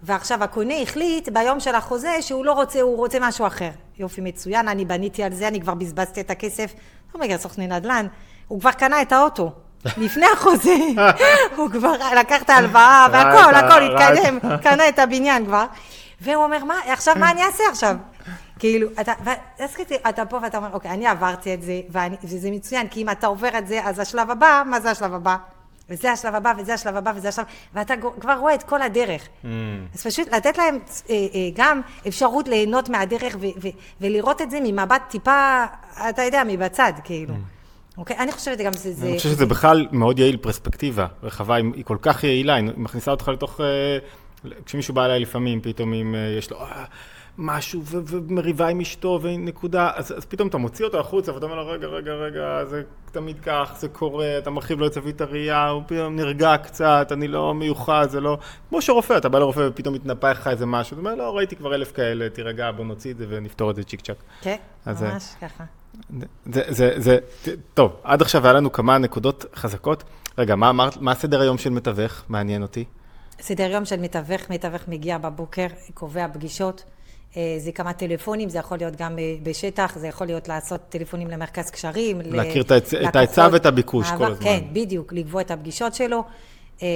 [0.03, 3.69] ועכשיו הקונה החליט ביום של החוזה שהוא לא רוצה, הוא רוצה משהו אחר.
[3.99, 6.73] יופי, מצוין, אני בניתי על זה, אני כבר בזבזתי את הכסף.
[7.15, 8.07] לא מגיע סוכני נדל"ן,
[8.47, 9.51] הוא כבר קנה את האוטו.
[9.97, 10.75] לפני החוזה,
[11.57, 15.65] הוא כבר לקח את ההלוואה והכל, הכל התקדם, קנה את הבניין כבר.
[16.21, 17.95] והוא אומר, מה, עכשיו מה אני אעשה עכשיו?
[18.59, 19.75] כאילו, אתה, ואז
[20.09, 23.27] אתה פה ואתה אומר, אוקיי, אני עברתי את זה, ואני, וזה מצוין, כי אם אתה
[23.27, 25.35] עובר את זה, אז השלב הבא, מה זה השלב הבא?
[25.89, 29.21] וזה השלב הבא, וזה השלב הבא, וזה השלב, ואתה כבר רואה את כל הדרך.
[29.21, 29.47] Mm.
[29.93, 34.59] אז פשוט לתת להם אה, אה, גם אפשרות ליהנות מהדרך ו- ו- ולראות את זה
[34.63, 35.65] ממבט טיפה,
[36.09, 37.33] אתה יודע, מבצד, כאילו.
[37.33, 37.97] Mm.
[37.97, 38.17] אוקיי?
[38.17, 39.07] אני חושבת גם שזה...
[39.07, 43.27] אני חושב שזה בכלל מאוד יעיל פרספקטיבה רחבה, היא כל כך יעילה, היא מכניסה אותך
[43.27, 43.61] לתוך...
[43.61, 43.97] אה,
[44.65, 46.57] כשמישהו בא אליי לפעמים, פתאום אם יש לו...
[47.37, 51.55] משהו, ו- ומריבה עם אשתו, ונקודה, אז, אז פתאום אתה מוציא אותו החוצה, ואתה אומר
[51.55, 55.69] לו, רגע, רגע, רגע, זה תמיד כך, זה קורה, אתה מרחיב לו את זווית הראייה,
[55.69, 58.37] הוא פתאום נרגע קצת, אני לא מיוחד, זה לא...
[58.69, 61.75] כמו שרופא, אתה בא לרופא ופתאום מתנפח לך איזה משהו, אתה אומר, לא, ראיתי כבר
[61.75, 64.17] אלף כאלה, תירגע, בוא נוציא את זה ונפתור את זה צ'יק צ'אק.
[64.41, 64.55] כן,
[64.87, 65.63] ממש ככה.
[66.45, 67.17] זה, זה, זה,
[67.73, 70.03] טוב, עד עכשיו היה לנו כמה נקודות חזקות.
[70.37, 72.23] רגע, מה אמרת, מה סדר היום של מתווך?
[72.29, 72.85] מעניין אותי.
[73.41, 76.83] סדר יום של מתווך, מתווך מגיע בבוקר, קובע פגישות.
[77.37, 81.27] אה, זה כמה טלפונים, זה יכול להיות גם אה, בשטח, זה יכול להיות לעשות טלפונים
[81.27, 82.21] למרכז קשרים.
[82.21, 82.63] להכיר
[83.09, 84.43] את ההיצע ואת הביקוש כל הזמן.
[84.43, 86.23] כן, בדיוק, לקבוע את הפגישות שלו.
[86.81, 86.87] אה,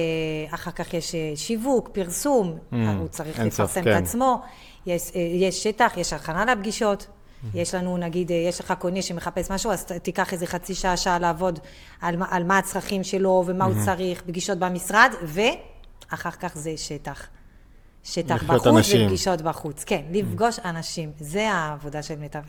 [0.50, 3.98] אחר כך יש שיווק, פרסום, Mm, הוא צריך לפרסם כן.
[3.98, 4.42] את עצמו,
[4.86, 7.06] יש, יש שטח, יש הכנה לפגישות,
[7.54, 11.58] יש לנו, נגיד, יש לך קונה שמחפש משהו, אז תיקח איזה חצי שעה, שעה לעבוד
[12.00, 17.26] על, על מה הצרכים שלו ומה הוא צריך, פגישות במשרד, ואחר כך זה שטח.
[18.04, 19.06] שטח בחוץ אנשים.
[19.06, 19.84] ופגישות בחוץ.
[19.84, 22.44] כן, לפגוש אנשים, זה העבודה של מתווך.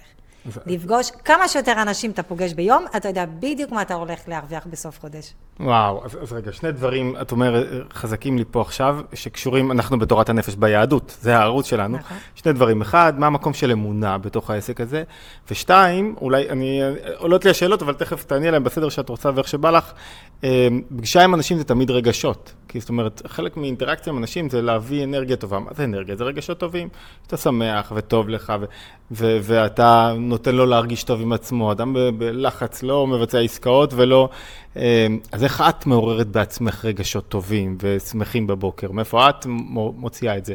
[0.50, 4.66] זה- לפגוש כמה שיותר אנשים אתה פוגש ביום, אתה יודע בדיוק מה אתה הולך להרוויח
[4.68, 5.34] בסוף חודש.
[5.60, 10.30] וואו, אז, אז רגע, שני דברים, את אומרת, חזקים לי פה עכשיו, שקשורים, אנחנו בתורת
[10.30, 11.98] הנפש ביהדות, זה הערוץ שלנו.
[11.98, 12.18] נכון.
[12.36, 15.04] שני דברים, אחד, מה המקום של אמונה בתוך העסק הזה,
[15.52, 16.82] ושתיים, אולי, אני,
[17.18, 19.94] עולות לי השאלות, אבל תכף תעני עליהן בסדר שאת רוצה ואיך שבא לך.
[20.44, 24.62] אה, פגישה עם אנשים זה תמיד רגשות, כי זאת אומרת, חלק מאינטראקציה עם אנשים זה
[24.62, 25.60] להביא אנרגיה טובה.
[25.60, 26.16] מה זה אנרגיה?
[26.16, 26.90] זה רגשות טובים.
[27.24, 28.66] שאתה שמח וטוב לך, ו-
[29.12, 31.72] ו- ואתה נותן לו להרגיש טוב עם עצמו.
[31.72, 34.30] אדם בלחץ לא מבצע עסקאות ולא...
[34.78, 38.92] אה, אז איך את מעוררת בעצמך רגשות טובים ושמחים בבוקר?
[38.92, 40.54] מאיפה את מו- מוציאה את זה?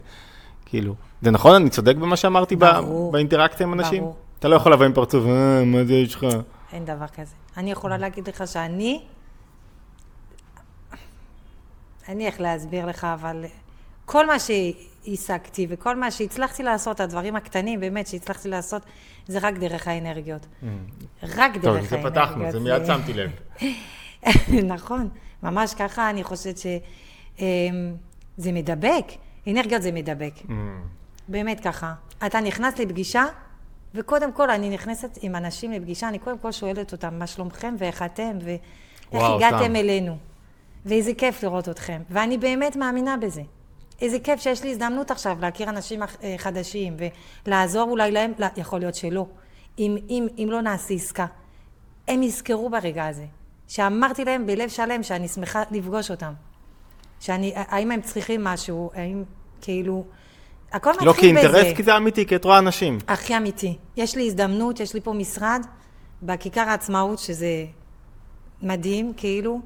[0.67, 1.55] כאילו, זה נכון?
[1.55, 3.13] אני צודק במה שאמרתי ברור.
[3.13, 4.01] באינטראקציה עם אנשים?
[4.03, 4.17] ברור.
[4.39, 6.27] אתה לא יכול לבוא עם פרצוף, אה, מה זה יש לך?
[6.73, 7.33] אין דבר כזה.
[7.57, 9.01] אני יכולה להגיד לך שאני,
[12.09, 13.45] אני איך להסביר לך, אבל
[14.05, 18.83] כל מה שהשגתי וכל מה שהצלחתי לעשות, הדברים הקטנים באמת שהצלחתי לעשות,
[19.27, 20.47] זה רק דרך האנרגיות.
[21.23, 22.13] רק טוב, דרך זה האנרגיות.
[22.13, 23.31] פתחנו, זה מיד שמתי לב.
[24.75, 25.09] נכון,
[25.43, 29.05] ממש ככה אני חושבת שזה מדבק,
[29.49, 30.35] אנרגיות זה מדבק.
[30.37, 30.53] Mm.
[31.29, 31.95] באמת ככה.
[32.27, 33.25] אתה נכנס לפגישה,
[33.95, 38.03] וקודם כל אני נכנסת עם אנשים לפגישה, אני קודם כל שואלת אותם, מה שלומכם ואיך
[38.03, 39.77] אתם, ואיך הגעתם.
[39.77, 40.28] אלינו.
[40.89, 42.03] ואיזה כיף לראות אתכם.
[42.11, 43.43] ואני באמת מאמינה בזה.
[44.01, 46.97] איזה כיף שיש לי הזדמנות עכשיו להכיר אנשים אה, חדשים,
[47.47, 49.27] ולעזור אולי להם, לא, יכול להיות שלא.
[49.79, 51.27] אם, אם, אם לא נעשה עסקה.
[52.09, 53.25] הם יזכרו ברגע הזה,
[53.69, 56.33] שאמרתי להם בלב שלם שאני שמחה לפגוש אותם.
[57.21, 59.25] שאני, האם הם צריכים משהו, האם
[59.61, 60.05] כאילו,
[60.73, 61.21] הכל מתחיל לא בזה.
[61.21, 62.99] כאינטרס, כי זה אמיתי, כי את רואה אנשים.
[63.09, 63.79] הכי אמיתי.
[63.97, 65.67] יש לי הזדמנות, יש לי פה משרד
[66.23, 67.65] בכיכר העצמאות, שזה
[68.63, 69.61] מדהים, כאילו,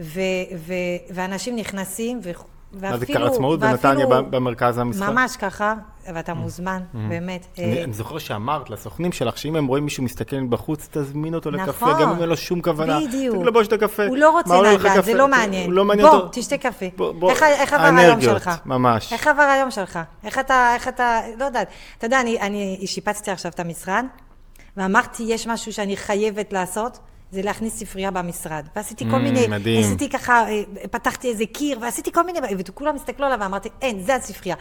[0.00, 0.20] ו,
[0.58, 0.72] ו,
[1.10, 2.30] ואנשים נכנסים, ו,
[2.72, 2.90] ואפילו...
[2.92, 3.60] מה זה כיכר עצמאות?
[3.60, 5.08] בנתניה, במרכז המשחק?
[5.08, 5.74] ממש ככה,
[6.14, 7.46] ואתה מוזמן, באמת.
[7.58, 11.50] אני, אה, אני זוכר שאמרת לסוכנים שלך, שאם הם רואים מישהו מסתכל בחוץ, תזמין אותו
[11.50, 12.02] לקפה, נכון.
[12.02, 12.98] גם אם אין לו שום כוונה.
[13.00, 13.34] בדיוק.
[13.34, 14.06] תגיד לו בוא שתה קפה.
[14.06, 15.04] הוא לא רוצה לך לדעת?
[15.04, 15.70] זה לא מעניין.
[15.70, 16.28] לא מעניין בוא.
[16.32, 16.86] תשתה קפה.
[17.28, 18.50] איך, עבר היום שלך?
[18.66, 19.12] ממש.
[19.12, 19.98] איך עבר היום שלך?
[20.24, 21.68] איך אתה, איך אתה, לא יודעת.
[21.98, 24.04] אתה יודע, אני, אני שיפצתי עכשיו את המשרד,
[24.76, 26.98] ואמרתי, יש משהו שאני חייבת לעשות,
[27.30, 28.66] זה להכניס ספרייה במשרד.
[28.76, 29.84] ועשיתי כל Mm, מיני, מדהים.
[29.84, 34.14] עשיתי ככה, אה, פתחתי איזה קיר, ועשיתי כל מיני, וכולם הסתכלו עליו ואמרתי, אין, זה
[34.14, 34.56] הספרייה.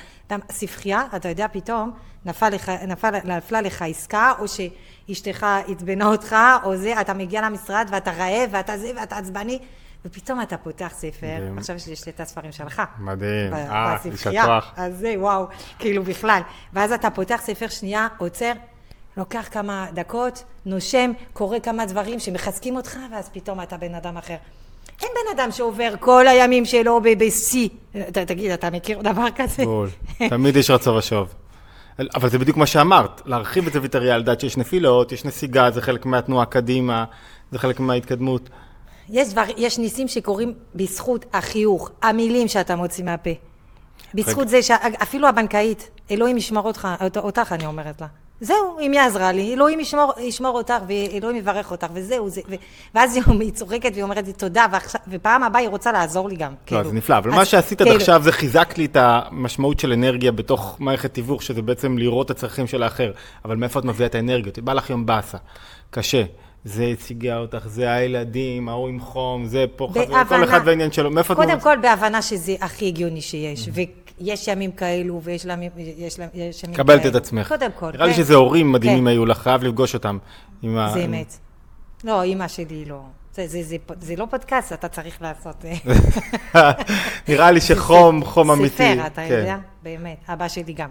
[0.52, 1.92] ספרייה, אתה יודע, פתאום
[2.26, 7.88] נפל לך, נפל, נפלה לך עסקה, או שאשתך עצבנה אותך, או זה, אתה מגיע למשרד
[7.92, 9.60] ואתה רעב, ואתה זה, ואתה עצבני,
[10.06, 11.58] ופתאום אתה פותח ספר, מדהים.
[11.58, 12.82] עכשיו יש לי שתי הספרים שלך.
[13.00, 13.54] מדהים.
[13.54, 13.96] אה.
[14.06, 14.74] יישר כוח.
[14.78, 15.46] אז זה, וואו,
[15.80, 16.42] כאילו בכלל.
[16.74, 18.52] ואז אתה פותח ספר שנייה, עוצר,
[19.18, 24.36] לוקח כמה דקות, נושם, קורא כמה דברים שמחזקים אותך, ואז פתאום אתה בן אדם אחר.
[25.02, 27.70] אין בן אדם שעובר כל הימים שלו בשיא.
[28.12, 29.66] תגיד, אתה מכיר דבר כזה?
[29.66, 29.90] בול.
[30.30, 31.34] תמיד יש רצון ושוב.
[32.16, 35.82] אבל זה בדיוק מה שאמרת, להרחיב את זווית הראייה, לדעת שיש נפילות, יש נסיגה, זה
[35.82, 37.06] חלק מהתנועה קדימה,
[37.52, 38.50] זה חלק מההתקדמות.
[39.10, 43.30] יש, דבר, יש ניסים שקורים בזכות החיוך, המילים שאתה מוציא מהפה.
[44.14, 48.08] בזכות זה שאפילו הבנקאית, אלוהים ישמור אותך, אות- אותך, אני אומרת לה.
[48.42, 52.56] זהו, אם היא עזרה לי, אלוהים ישמור, ישמור אותך, ואלוהים יברך אותך, וזהו, זה, ו,
[52.96, 56.36] ואז היא, היא צוחקת והיא אומרת לי תודה, ועכשיו, ופעם הבאה היא רוצה לעזור לי
[56.36, 56.54] גם.
[56.72, 59.80] לא, זה נפלא, אבל אז מה שעשית עד כאילו, עכשיו זה חיזק לי את המשמעות
[59.80, 63.12] של אנרגיה בתוך מערכת תיווך, שזה בעצם לראות את הצרכים של האחר.
[63.46, 64.60] אבל מאיפה את מביאה את האנרגיות?
[64.60, 65.38] בא לך יום באסה,
[65.90, 66.24] קשה.
[66.64, 70.44] זה הציגה אותך, זה הילדים, ההוא עם חום, זה פה חבר, כל בהבנה.
[70.44, 71.12] אחד והעניין שלו.
[71.12, 71.60] מאיפה את קודם?
[71.60, 73.70] כל, בהבנה שזה הכי הגיוני שיש,
[74.22, 77.12] ויש ימים כאלו, ויש ימים, יש, להם- יש ימים קבלת כאלו.
[77.12, 77.48] את עצמך.
[77.48, 78.18] קודם כל, נראה לי כן.
[78.18, 79.08] שזה הורים מדהימים כן.
[79.08, 80.18] היו לך, חייב לפגוש אותם.
[80.62, 80.68] זה
[81.06, 81.38] אמת.
[82.04, 83.02] לא, אימא שלי לא.
[83.34, 85.66] זה, זה, זה, זה לא פודקאסט, אתה צריך לעשות...
[87.28, 88.76] נראה לי שחום, חום אמיתי.
[88.76, 89.34] ספר, אתה כן.
[89.40, 89.58] יודע?
[89.84, 90.90] באמת, אבא שלי גם.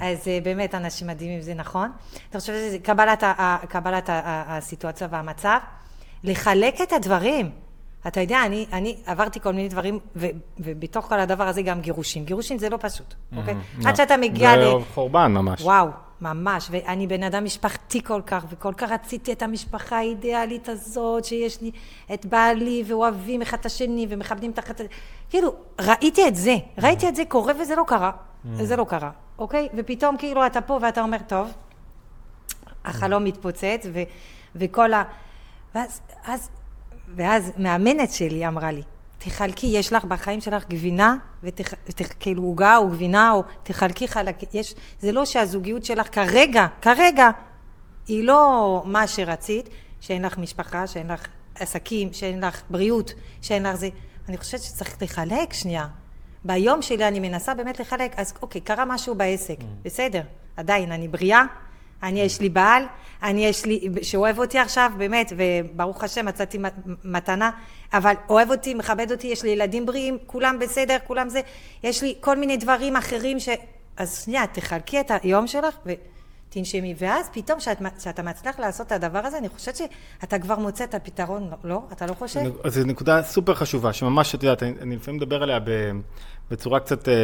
[0.00, 1.90] אז אה, באמת, אנשים מדהימים, זה נכון.
[2.32, 5.58] אני חושבת שזה קבלת, ה- קבלת ה- ה- הסיטואציה והמצב,
[6.24, 7.50] לחלק את הדברים.
[8.06, 10.26] אתה יודע, אני, אני עברתי כל מיני דברים, ו,
[10.58, 12.24] ובתוך כל הדבר הזה גם גירושים.
[12.24, 13.54] גירושים זה לא פשוט, אוקיי?
[13.54, 13.88] לא.
[13.88, 14.60] עד שאתה מגיע ל...
[14.60, 15.62] זה חורבן ממש.
[15.62, 15.88] וואו,
[16.20, 21.60] ממש, ואני בן אדם משפחתי כל כך, וכל כך רציתי את המשפחה האידיאלית הזאת, שיש
[21.60, 21.70] לי
[22.14, 24.80] את בעלי, ואוהבים אחד את השני, ומכבדים את אחת...
[25.30, 28.10] כאילו, ראיתי את זה, ראיתי את זה קורה וזה לא קרה,
[28.54, 29.68] זה לא קרה, אוקיי?
[29.74, 31.52] ופתאום כאילו אתה פה ואתה אומר, טוב,
[32.84, 34.02] החלום מתפוצץ, ו,
[34.56, 35.02] וכל ה...
[35.74, 36.50] ואז, אז,
[37.16, 38.82] ואז מאמנת שלי אמרה לי,
[39.18, 44.54] תחלקי, יש לך בחיים שלך גבינה, ותח, ותח, כאילו עוגה או גבינה, או תחלקי חלק,
[44.54, 47.30] יש, זה לא שהזוגיות שלך כרגע, כרגע,
[48.06, 49.68] היא לא מה שרצית,
[50.00, 53.88] שאין לך משפחה, שאין לך עסקים, שאין לך בריאות, שאין לך זה.
[54.28, 55.86] אני חושבת שצריך לחלק שנייה.
[56.44, 59.64] ביום שלי אני מנסה באמת לחלק, אז אוקיי, קרה משהו בעסק, mm.
[59.84, 60.22] בסדר,
[60.56, 61.44] עדיין, אני בריאה,
[62.04, 62.82] אני יש לי בעל,
[63.22, 66.58] אני יש לי, שאוהב אותי עכשיו, באמת, וברוך השם מצאתי
[67.04, 67.50] מתנה,
[67.92, 71.40] אבל אוהב אותי, מכבד אותי, יש לי ילדים בריאים, כולם בסדר, כולם זה,
[71.82, 73.48] יש לי כל מיני דברים אחרים ש...
[73.96, 77.58] אז שנייה, תחלקי את היום שלך ותנשמי, ואז פתאום
[77.98, 81.82] כשאתה מצליח לעשות את הדבר הזה, אני חושבת שאתה כבר מוצא את הפתרון, לא?
[81.92, 82.40] אתה לא חושב?
[82.66, 85.70] זו נקודה סופר חשובה, שממש, את יודעת, אני, אני לפעמים מדבר עליה ב...
[86.50, 87.14] בצורה קצת אה,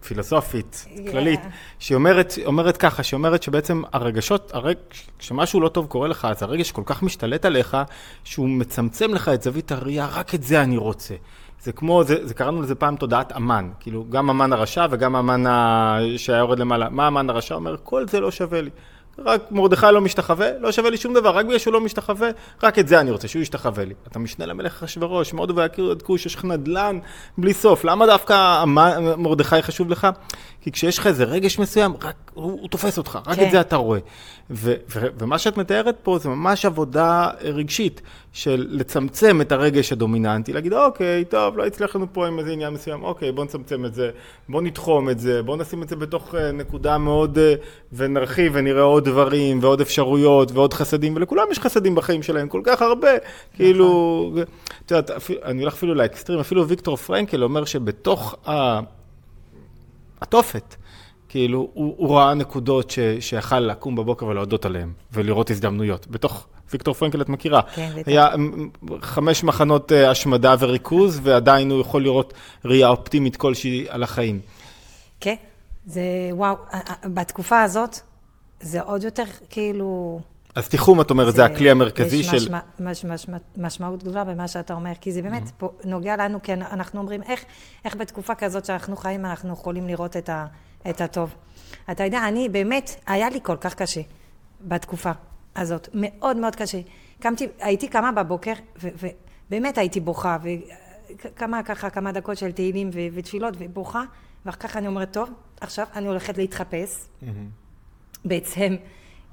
[0.00, 1.10] פילוסופית, yeah.
[1.10, 1.40] כללית,
[1.78, 4.76] שהיא אומרת, אומרת ככה, שהיא אומרת שבעצם הרגשות, הרג,
[5.18, 7.76] כשמשהו לא טוב קורה לך, אז הרגש כל כך משתלט עליך,
[8.24, 11.14] שהוא מצמצם לך את זווית הראייה, רק את זה אני רוצה.
[11.62, 15.46] זה כמו, זה, זה קראנו לזה פעם תודעת אמן, כאילו גם אמן הרשע וגם אמן
[15.46, 15.98] ה...
[16.16, 16.88] שהיה יורד למעלה.
[16.88, 17.76] מה אמן הרשע אומר?
[17.82, 18.70] כל זה לא שווה לי.
[19.18, 22.28] רק מרדכי לא משתחווה, לא שווה לי שום דבר, רק בגלל שהוא לא משתחווה,
[22.62, 23.94] רק את זה אני רוצה, שהוא ישתחווה לי.
[24.08, 26.98] אתה משנה למלך אחשוורוש, מאוד ויכירו את כוש, יש לך נדל"ן
[27.38, 27.84] בלי סוף.
[27.84, 28.64] למה דווקא
[29.16, 30.08] מרדכי חשוב לך?
[30.60, 33.46] כי כשיש לך איזה רגש מסוים, רק הוא, הוא תופס אותך, רק כן.
[33.46, 33.98] את זה אתה רואה.
[34.50, 38.02] ו, ו, ומה שאת מתארת פה זה ממש עבודה רגשית
[38.34, 42.72] של לצמצם את הרגש הדומיננטי, להגיד, אוקיי, טוב, לא הצליח לנו פה עם איזה עניין
[42.72, 44.10] מסוים, אוקיי, בוא נצמצם את זה,
[44.48, 47.54] בוא נתחום את זה, בוא נשים את זה בתוך אה, נקודה מאוד, אה,
[47.92, 52.82] ונרחיב ונראה עוד דברים ועוד אפשרויות ועוד חסדים, ולכולם יש חסדים בחיים שלהם, כל כך
[52.82, 53.10] הרבה,
[53.56, 54.44] כאילו, נכון.
[54.86, 55.10] את יודעת,
[55.44, 58.34] אני הולך אפילו לאקסטרים, אפילו ויקטור פרנקל אומר שבתוך.
[60.20, 60.74] התופת.
[61.34, 66.06] כאילו, הוא, הוא ראה נקודות ש, שיכל לקום בבוקר ולהודות עליהן, ולראות הזדמנויות.
[66.06, 67.60] בתוך, ויקטור פרנקל את מכירה.
[67.74, 68.08] כן, בטח.
[68.08, 68.28] היה
[69.02, 74.40] חמש מחנות אה, השמדה וריכוז, ועדיין הוא יכול לראות ראייה אופטימית כלשהי על החיים.
[75.20, 75.34] כן,
[75.86, 76.56] זה וואו,
[77.04, 77.98] בתקופה הזאת,
[78.60, 80.20] זה עוד יותר כאילו...
[80.54, 82.36] אז תיחום, את אומרת, זה, זה הכלי המרכזי יש של...
[82.36, 82.48] יש
[82.80, 85.58] מש, מש, מש, משמעות גדולה במה שאתה אומר, כי זה באמת mm-hmm.
[85.58, 87.44] פה נוגע לנו, כי אנחנו אומרים, איך,
[87.84, 90.46] איך בתקופה כזאת שאנחנו חיים, אנחנו יכולים לראות את, ה,
[90.90, 91.34] את הטוב.
[91.90, 94.00] אתה יודע, אני באמת, היה לי כל כך קשה
[94.60, 95.10] בתקופה
[95.56, 96.80] הזאת, מאוד מאוד קשה.
[97.20, 104.02] קמתי, הייתי קמה בבוקר, ובאמת הייתי בוכה, וכמה ככה, כמה דקות של תהילים ותפילות, ובוכה,
[104.46, 106.96] ואחר כך אני אומרת, טוב, עכשיו אני הולכת להתחפש.
[107.22, 107.26] Mm-hmm.
[108.24, 108.76] בעצם...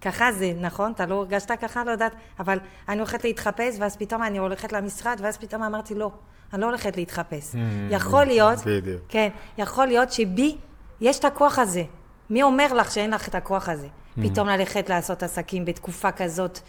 [0.01, 0.91] ככה זה, נכון?
[0.91, 1.83] אתה לא הרגשת ככה?
[1.83, 2.57] לא יודעת, אבל
[2.89, 6.11] אני הולכת להתחפש, ואז פתאום אני הולכת למשרד, ואז פתאום אמרתי, לא,
[6.53, 7.53] אני לא הולכת להתחפש.
[7.53, 7.57] Mm,
[7.89, 9.01] יכול להיות, בדיוק.
[9.09, 10.57] כן, יכול להיות שבי
[11.01, 11.83] יש את הכוח הזה.
[12.29, 13.87] מי אומר לך שאין לך את הכוח הזה?
[13.87, 14.21] Mm.
[14.23, 16.59] פתאום ללכת לעשות עסקים בתקופה כזאת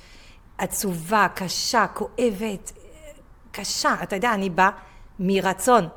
[0.58, 2.72] עצובה, קשה, כואבת,
[3.52, 3.94] קשה.
[4.02, 4.70] אתה יודע, אני באה
[5.18, 5.88] מרצון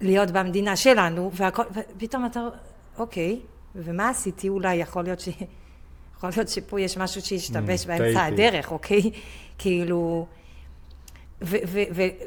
[0.00, 2.40] להיות במדינה שלנו, והכל, ופתאום אתה,
[2.98, 3.40] אוקיי,
[3.74, 4.48] ומה עשיתי?
[4.48, 5.28] אולי יכול להיות ש...
[6.16, 9.10] יכול להיות שפה יש משהו שהשתבש mm, באמצע הדרך, אוקיי?
[9.58, 10.26] כאילו...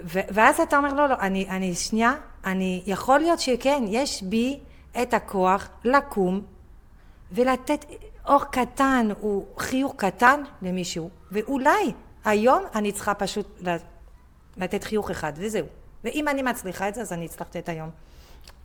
[0.05, 2.13] ואז אתה אומר, לא, לא, אני, אני שנייה,
[2.45, 4.59] אני, יכול להיות שכן, יש בי
[5.01, 6.41] את הכוח לקום
[7.31, 7.85] ולתת
[8.27, 11.91] אור קטן, או חיוך קטן למישהו, ואולי
[12.25, 13.61] היום אני צריכה פשוט
[14.57, 15.65] לתת חיוך אחד, וזהו.
[16.03, 17.89] ואם אני מצליחה את זה, אז אני הצלחתי את היום.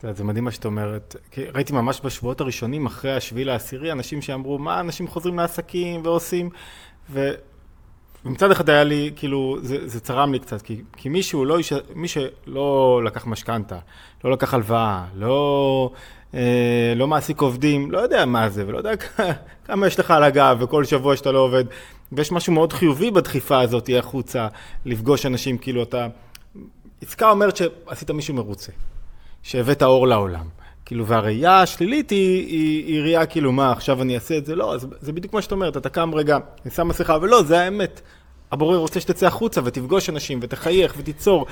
[0.02, 1.16] זה מדהים מה שאת אומרת.
[1.54, 6.50] ראיתי ממש בשבועות הראשונים, אחרי השביעי לעשירי, אנשים שאמרו, מה אנשים חוזרים לעסקים ועושים,
[7.10, 7.30] ו...
[8.28, 11.58] ומצד אחד היה לי, כאילו, זה, זה צרם לי קצת, כי, כי מישהו לא,
[11.94, 13.78] מי שלא לקח משכנתה,
[14.24, 15.90] לא לקח הלוואה, לא,
[16.34, 18.90] אה, לא מעסיק עובדים, לא יודע מה זה, ולא יודע
[19.66, 21.64] כמה יש לך על הגב, וכל שבוע שאתה לא עובד,
[22.12, 24.48] ויש משהו מאוד חיובי בדחיפה הזאת החוצה,
[24.84, 26.06] לפגוש אנשים, כאילו אתה...
[27.02, 28.72] עסקה אומרת שעשית מישהו מרוצה.
[29.42, 30.44] שהבאת אור לעולם.
[30.84, 34.56] כאילו, והראייה השלילית היא, היא, היא ראייה כאילו, מה, עכשיו אני אעשה את זה?
[34.56, 37.60] לא, זה, זה בדיוק מה שאת אומרת, אתה קם רגע, אני שם מסכה, ולא, זה
[37.60, 38.00] האמת.
[38.52, 41.46] הבורא רוצה שתצא החוצה ותפגוש אנשים ותחייך ותיצור,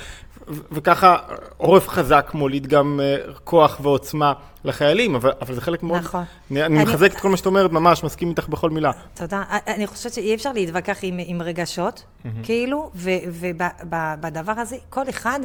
[0.49, 1.17] וככה
[1.57, 4.33] עורף חזק מוליד גם uh, כוח ועוצמה
[4.65, 5.99] לחיילים, אבל, אבל זה חלק מאוד...
[5.99, 6.25] נכון.
[6.51, 8.91] אני, אני מחזק את כל מה שאת אומרת, ממש, מסכים איתך בכל מילה.
[9.15, 9.43] תודה.
[9.67, 12.29] אני חושבת שאי אפשר להתווכח עם, עם רגשות, mm-hmm.
[12.43, 15.41] כאילו, ובדבר הזה, כל אחד...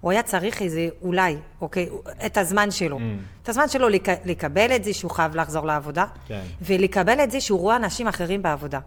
[0.00, 1.88] הוא היה צריך איזה, אולי, אוקיי,
[2.26, 2.98] את הזמן שלו.
[2.98, 3.02] Mm.
[3.42, 6.40] את הזמן שלו לק, לקבל את זה שהוא חייב לחזור לעבודה, כן.
[6.62, 8.78] ולקבל את זה שהוא רואה אנשים אחרים בעבודה.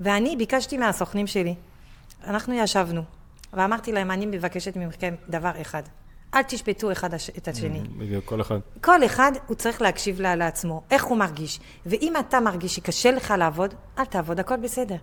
[0.00, 1.54] ואני ביקשתי מהסוכנים שלי,
[2.26, 3.02] אנחנו ישבנו,
[3.52, 5.82] ואמרתי להם, אני מבקשת מכם דבר אחד.
[6.34, 7.80] אל תשפטו אחד את השני.
[7.80, 8.58] Mm, בדיוק, כל אחד.
[8.80, 11.60] כל אחד, הוא צריך להקשיב לה, לעצמו, איך הוא מרגיש.
[11.86, 14.96] ואם אתה מרגיש שקשה לך לעבוד, אל תעבוד, הכל בסדר.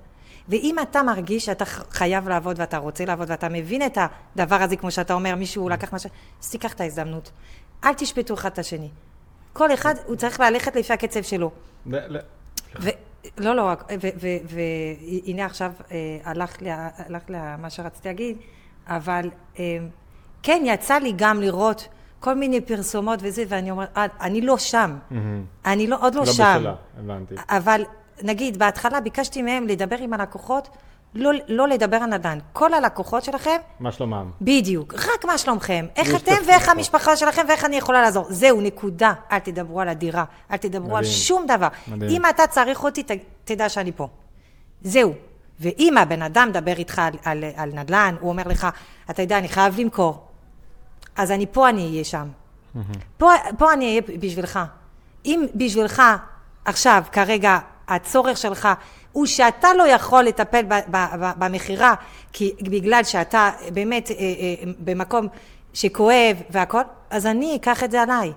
[0.50, 3.98] ואם אתה מרגיש שאתה חייב לעבוד ואתה רוצה לעבוד ואתה מבין את
[4.36, 6.10] הדבר הזה, כמו שאתה אומר, מישהו לקח משהו,
[6.44, 7.32] אז תיקח את ההזדמנות.
[7.84, 8.90] אל תשפטו אחד את השני.
[9.54, 11.52] כל אחד, הוא צריך ללכת לפי הקצב שלו.
[12.82, 12.90] ו-
[13.38, 13.72] לא, לא,
[14.50, 16.58] והנה עכשיו אה, הלך,
[17.30, 18.38] למה שרציתי להגיד,
[18.88, 19.78] אבל אה,
[20.44, 21.88] כן, יצא לי גם לראות
[22.20, 24.98] כל מיני פרסומות וזה, ואני אומרת, אה, אני לא שם.
[25.66, 26.44] אני לא, עוד לא, לא שם.
[26.44, 27.36] לא בשלה, הבנתי.
[27.50, 27.86] אבל
[28.22, 30.70] נגיד, בהתחלה ביקשתי מהם לדבר עם הלקוחות,
[31.18, 32.40] לא, לא לדבר על נדל"ן.
[32.54, 33.58] כל הלקוחות שלכם...
[33.80, 34.32] מה שלומם.
[34.42, 34.94] בדיוק.
[34.94, 35.86] רק מה שלומכם.
[35.96, 38.26] איך אתם ואיך המשפחה שלכם ואיך אני יכולה לעזור.
[38.30, 39.14] זהו, נקודה.
[39.32, 40.24] אל תדברו על הדירה.
[40.52, 40.98] אל תדברו מדהים.
[40.98, 41.68] על שום דבר.
[41.88, 42.12] מדהים.
[42.12, 43.12] אם אתה צריך אותי, ת,
[43.44, 44.08] תדע שאני פה.
[44.82, 45.14] זהו.
[45.60, 48.68] ואם הבן אדם מדבר איתך על, על, על נדל"ן, הוא אומר לך,
[49.10, 50.28] אתה יודע, אני חייב למכור.
[51.16, 52.28] אז אני פה, אני אהיה שם.
[53.18, 54.60] פה, פה אני אהיה בשבילך.
[55.26, 56.04] אם בשבילך
[56.66, 57.58] עכשיו, כרגע,
[57.88, 58.68] הצורך שלך
[59.18, 60.66] הוא שאתה לא יכול לטפל
[61.40, 61.94] במכירה,
[62.34, 65.28] כי בגלל שאתה באמת אה, אה, במקום
[65.74, 68.32] שכואב והכל, אז אני אקח את זה עליי.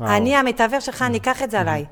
[0.00, 0.16] וואו.
[0.16, 1.84] אני המתווך שלך, אני אקח את זה עליי.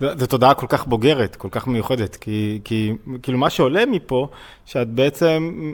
[0.00, 4.28] זו תודעה כל כך בוגרת, כל כך מיוחדת, כי, כי כאילו מה שעולה מפה,
[4.66, 5.72] שאת בעצם,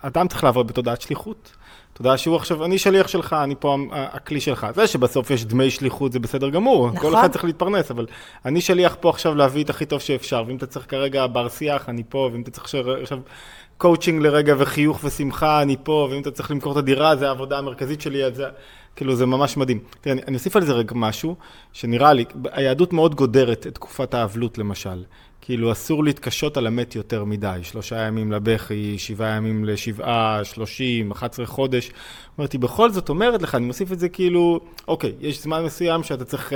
[0.00, 1.56] אדם צריך לעבוד בתודעת שליחות.
[1.96, 4.66] תודה שהוא עכשיו, אני שליח שלך, אני פה הכלי שלך.
[4.74, 7.00] זה שבסוף יש דמי שליחות זה בסדר גמור, נכון.
[7.00, 8.06] כל אחד צריך להתפרנס, אבל
[8.44, 11.88] אני שליח פה עכשיו להביא את הכי טוב שאפשר, ואם אתה צריך כרגע בר שיח,
[11.88, 13.18] אני פה, ואם אתה צריך עכשיו
[13.78, 18.00] קואוצ'ינג לרגע וחיוך ושמחה, אני פה, ואם אתה צריך למכור את הדירה, זה העבודה המרכזית
[18.00, 18.44] שלי, אז זה,
[18.96, 19.78] כאילו זה ממש מדהים.
[20.00, 21.36] תראה, אני, אני אוסיף על זה רגע משהו,
[21.72, 25.02] שנראה לי, היהדות מאוד גודרת את תקופת האבלות למשל.
[25.40, 31.32] כאילו אסור להתקשות על המת יותר מדי, שלושה ימים לבכי, שבעה ימים לשבעה, שלושים, אחת
[31.32, 31.90] עשרה חודש.
[32.38, 36.24] אמרתי, בכל זאת אומרת לך, אני מוסיף את זה כאילו, אוקיי, יש זמן מסוים שאתה
[36.24, 36.54] צריך אה,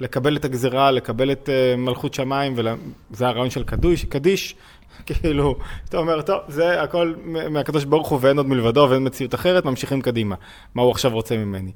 [0.00, 4.54] לקבל את הגזירה, לקבל את אה, מלכות שמיים, וזה הרעיון של קדוש, קדיש,
[5.06, 5.56] כאילו,
[5.88, 7.14] אתה אומר, טוב, זה הכל
[7.50, 10.34] מהקדוש ברוך הוא ואין עוד מלבדו ואין מציאות אחרת, ממשיכים קדימה.
[10.74, 11.72] מה הוא עכשיו רוצה ממני?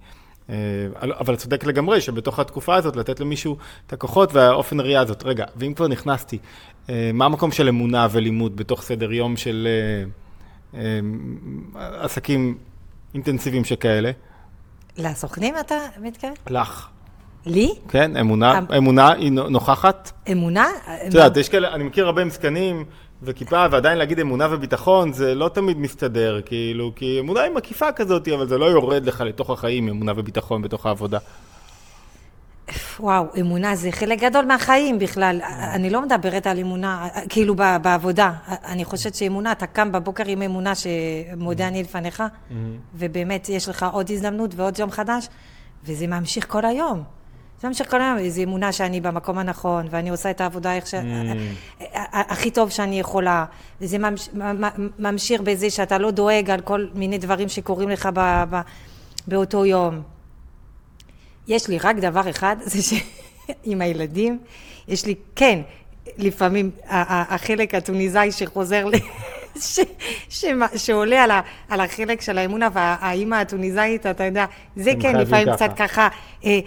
[0.50, 0.56] אה,
[1.20, 5.22] אבל צודק לגמרי שבתוך התקופה הזאת לתת למישהו את הכוחות והאופן הראייה הזאת.
[5.24, 6.38] רגע, ואם כבר נכנסתי,
[6.90, 9.68] אה, מה המקום של אמונה ולימוד בתוך סדר יום של
[10.74, 11.00] אה,
[12.00, 12.58] עסקים
[13.14, 14.10] אינטנסיביים שכאלה?
[14.98, 16.34] לסוכנים אתה מתכוון?
[16.50, 16.88] לך.
[17.46, 17.74] לי?
[17.88, 20.10] כן, אמונה, אמונה היא נוכחת.
[20.32, 20.66] אמונה?
[20.84, 22.84] את יודעת, יש כאלה, אני מכיר הרבה עם זקנים.
[23.22, 28.28] וכיפה, ועדיין להגיד אמונה וביטחון, זה לא תמיד מסתדר, כאילו, כי אמונה היא מקיפה כזאת,
[28.28, 31.18] אבל זה לא יורד לך לתוך החיים, אמונה וביטחון בתוך העבודה.
[33.00, 35.40] וואו, אמונה זה חלק גדול מהחיים בכלל.
[35.74, 38.32] אני לא מדברת על אמונה, כאילו בעבודה.
[38.48, 42.22] אני חושבת שאמונה, אתה קם בבוקר עם אמונה שמודה אני לפניך,
[42.94, 45.28] ובאמת יש לך עוד הזדמנות ועוד יום חדש,
[45.84, 47.19] וזה ממשיך כל היום.
[47.60, 50.94] זה ממשיך כל היום, איזו אמונה שאני במקום הנכון, ואני עושה את העבודה איך ש...
[50.94, 51.80] Mm.
[52.12, 53.44] הכי טוב שאני יכולה.
[53.80, 54.28] וזה ממש...
[54.98, 58.44] ממשיך בזה שאתה לא דואג על כל מיני דברים שקורים לך ב...
[58.50, 58.60] ב...
[59.26, 60.02] באותו יום.
[61.48, 64.38] יש לי רק דבר אחד, זה שעם הילדים,
[64.88, 65.60] יש לי, כן,
[66.18, 68.90] לפעמים החלק הטוניסאי שחוזר ל...
[69.60, 69.80] ש,
[70.28, 70.44] ש,
[70.76, 74.44] שעולה על, ה, על החלק של האמונה והאימא הטוניסאית, אתה יודע,
[74.76, 75.56] זה כן לפעמים ככה.
[75.56, 76.08] קצת ככה,
[76.44, 76.58] אה,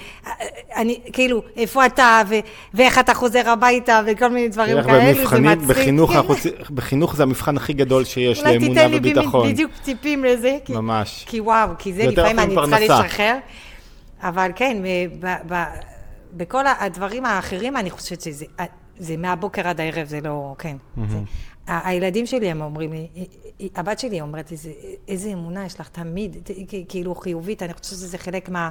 [0.75, 2.35] אני, כאילו, איפה אתה ו,
[2.73, 5.67] ואיך אתה חוזר הביתה וכל מיני דברים כאלו, זה מצחיק.
[5.69, 6.49] בחינוך, כן.
[6.75, 8.93] בחינוך זה המבחן הכי גדול שיש לאמונה וביטחון.
[8.93, 10.57] אולי תיתן לי בדיוק טיפים לזה.
[10.65, 11.25] כי, ממש.
[11.27, 13.35] כי וואו, כי זה לפעמים אני צריכה לשחרר.
[14.23, 14.77] אבל כן,
[15.19, 15.63] ב, ב,
[16.33, 18.45] בכל הדברים האחרים אני חושבת שזה...
[18.97, 20.75] זה מהבוקר עד הערב, זה לא, כן.
[20.97, 21.01] Mm-hmm.
[21.09, 21.17] זה,
[21.67, 23.07] הילדים שלי, הם אומרים לי,
[23.75, 24.57] הבת שלי אומרת לי,
[25.07, 26.49] איזה אמונה יש לך תמיד,
[26.89, 28.69] כאילו חיובית, אני חושבת שזה חלק מה...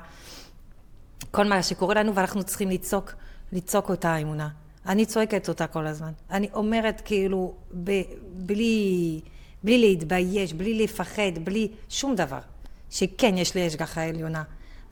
[1.31, 3.13] כל מה שקורה לנו, ואנחנו צריכים לצעוק,
[3.53, 4.49] לצעוק אותה אמונה.
[4.87, 6.13] אני צועקת אותה כל הזמן.
[6.31, 9.21] אני אומרת כאילו, ב, בלי,
[9.63, 12.39] בלי להתבייש, בלי לפחד, בלי שום דבר,
[12.91, 14.43] שכן, יש לי השגחה עליונה.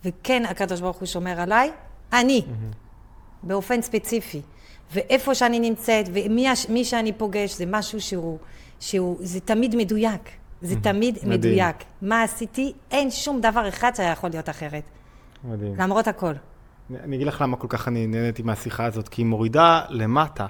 [0.04, 1.70] וכן, הקדוש ברוך הוא שומר עליי,
[2.12, 2.76] אני, mm-hmm.
[3.42, 4.40] באופן ספציפי.
[4.92, 8.38] ואיפה שאני נמצאת, ומי שאני פוגש, זה משהו שהוא,
[8.80, 10.30] שהוא זה תמיד מדויק.
[10.62, 11.32] זה תמיד מדהים.
[11.32, 11.76] מדויק.
[12.02, 12.72] מה עשיתי?
[12.90, 14.82] אין שום דבר אחד שהיה יכול להיות אחרת.
[15.44, 15.74] מדהים.
[15.78, 16.32] למרות הכל.
[17.04, 20.46] אני אגיד לך למה כל כך אני נהניתי מהשיחה הזאת, כי היא מורידה למטה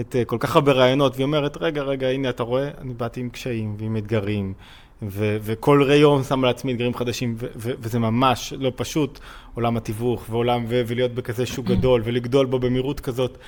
[0.00, 3.20] את uh, כל כך הרבה רעיונות, והיא אומרת, רגע, רגע, הנה, אתה רואה, אני באתי
[3.20, 4.54] עם קשיים ועם אתגרים,
[5.02, 9.18] ו- וכל יום שם לעצמי אתגרים חדשים, ו- ו- וזה ממש לא פשוט,
[9.54, 13.38] עולם התיווך, ועולם, ו- ולהיות בכזה שוק גדול, ולגדול בו במהירות כזאת.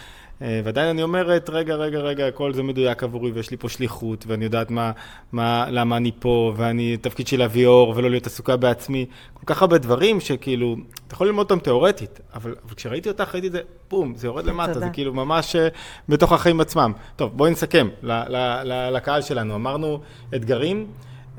[0.42, 4.24] אה, ועדיין אני אומרת, רגע, רגע, רגע, הכל זה מדויק עבורי, ויש לי פה שליחות,
[4.26, 4.92] ואני יודעת מה,
[5.32, 9.06] מה, למה אני פה, ואני, תפקיד של להביא אור, ולא להיות עסוקה בעצמי.
[9.34, 10.76] כל כך הרבה דברים שכאילו,
[11.06, 13.60] אתה יכול ללמוד אותם תיאורטית, אבל, אבל כשראיתי אותך, ראיתי את זה,
[13.90, 14.86] בום, זה יורד למטה, תודה.
[14.86, 15.68] זה כאילו ממש אה,
[16.08, 16.92] בתוך החיים עצמם.
[17.16, 19.54] טוב, בואי נסכם ל, ל, ל, לקהל שלנו.
[19.54, 20.00] אמרנו
[20.34, 20.86] אתגרים.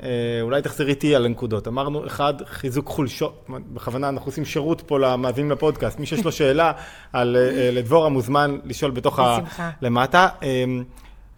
[0.02, 0.08] אה,
[0.42, 1.68] אולי תחזרי איתי על הנקודות.
[1.68, 6.00] אמרנו, אחד, חיזוק חולשות, בכוונה אנחנו עושים שירות פה למאזינים לפודקאסט.
[6.00, 6.72] מי שיש לו שאלה
[7.12, 9.38] על אה, לדבורה מוזמן לשאול בתוך ה...
[9.82, 10.28] למטה.
[10.42, 10.64] אה,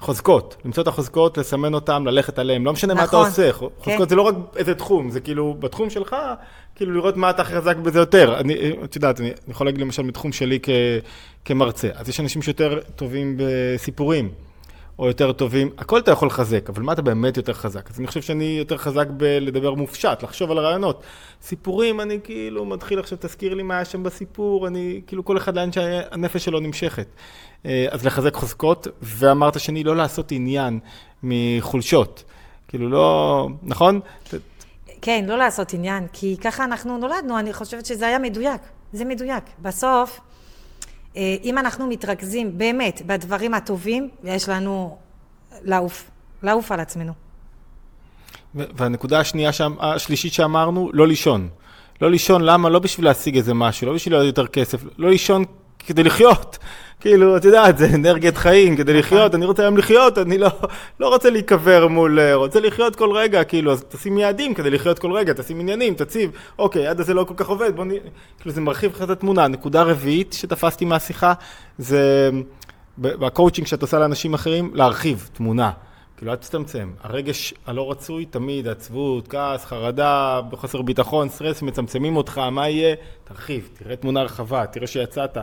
[0.01, 3.27] חוזקות, למצוא את החוזקות, לסמן אותן, ללכת עליהן, לא משנה מה אתה נכון.
[3.27, 3.67] עושה, כן.
[3.79, 6.17] חוזקות זה לא רק איזה תחום, זה כאילו, בתחום שלך,
[6.75, 8.41] כאילו לראות מה אתה חזק בזה יותר.
[8.41, 10.69] אני, אה, את יודעת, אני, אני יכול להגיד למשל מתחום שלי כ,
[11.45, 14.29] כמרצה, אז יש אנשים שיותר טובים בסיפורים,
[15.01, 17.91] או יותר טובים, הכל אתה יכול לחזק, אבל מה אתה באמת יותר חזק?
[17.91, 21.03] אז אני חושב שאני יותר חזק בלדבר מופשט, לחשוב על הרעיונות.
[21.43, 25.57] סיפורים, אני כאילו מתחיל עכשיו, תזכיר לי מה היה שם בסיפור, אני, כאילו כל אחד
[25.57, 27.07] לאן שהנפש שלו נמשכת.
[27.67, 30.79] אה, אז לחזק חוזקות, ואמרת שני, לא לעשות עניין
[31.23, 32.25] מחולשות.
[32.69, 34.01] כאילו לא, נכון?
[35.03, 38.61] כן, לא לעשות עניין, כי ככה אנחנו נולדנו, אני חושבת שזה היה מדויק.
[38.93, 39.45] זה מדויק.
[39.63, 40.21] בסוף,
[41.17, 44.99] אם אנחנו מתרכזים באמת בדברים הטובים, יש לנו
[45.63, 46.11] לעוף,
[46.43, 47.13] לעוף על עצמנו.
[48.55, 51.49] והנקודה השנייה, שם, השלישית שאמרנו, לא לישון.
[52.01, 52.69] לא לישון, למה?
[52.69, 55.45] לא בשביל להשיג איזה משהו, לא בשביל להיות יותר כסף, לא לישון
[55.91, 56.59] כדי לחיות.
[57.01, 60.49] כאילו, את יודעת, זה אנרגיית חיים, כדי לחיות, אני רוצה היום לחיות, אני לא,
[61.01, 64.99] לא רוצה להיקבר מול, אה, רוצה לחיות כל רגע, כאילו, אז תשים יעדים כדי לחיות
[64.99, 67.89] כל רגע, תשים עניינים, תציב, אוקיי, עד הזה לא כל כך עובד, בוא נ...
[68.41, 69.49] כאילו, זה מרחיב לך את התמונה.
[69.49, 71.33] נקודה רביעית שתפסתי מהשיחה,
[71.79, 72.31] זה
[72.99, 75.71] בקואוצ'ינג שאת עושה לאנשים אחרים, להרחיב תמונה.
[76.21, 76.91] כאילו, אל תצטמצם.
[77.03, 82.95] הרגש הלא רצוי תמיד, עצבות, כעס, חרדה, חוסר ביטחון, סטרס, מצמצמים אותך, מה יהיה?
[83.25, 85.39] תרחיב, תראה תמונה רחבה, תראה שיצאת.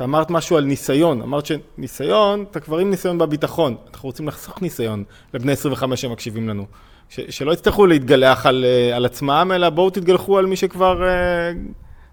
[0.00, 3.76] ואמרת משהו על ניסיון, אמרת שניסיון, אתה כבר עם ניסיון בביטחון.
[3.92, 5.04] אנחנו רוצים לחסוך ניסיון
[5.34, 6.66] לבני 25 שמקשיבים לנו.
[7.08, 11.08] ש- שלא יצטרכו להתגלח על, אה, על עצמם, אלא בואו תתגלחו על מי שכבר...
[11.08, 11.52] אה,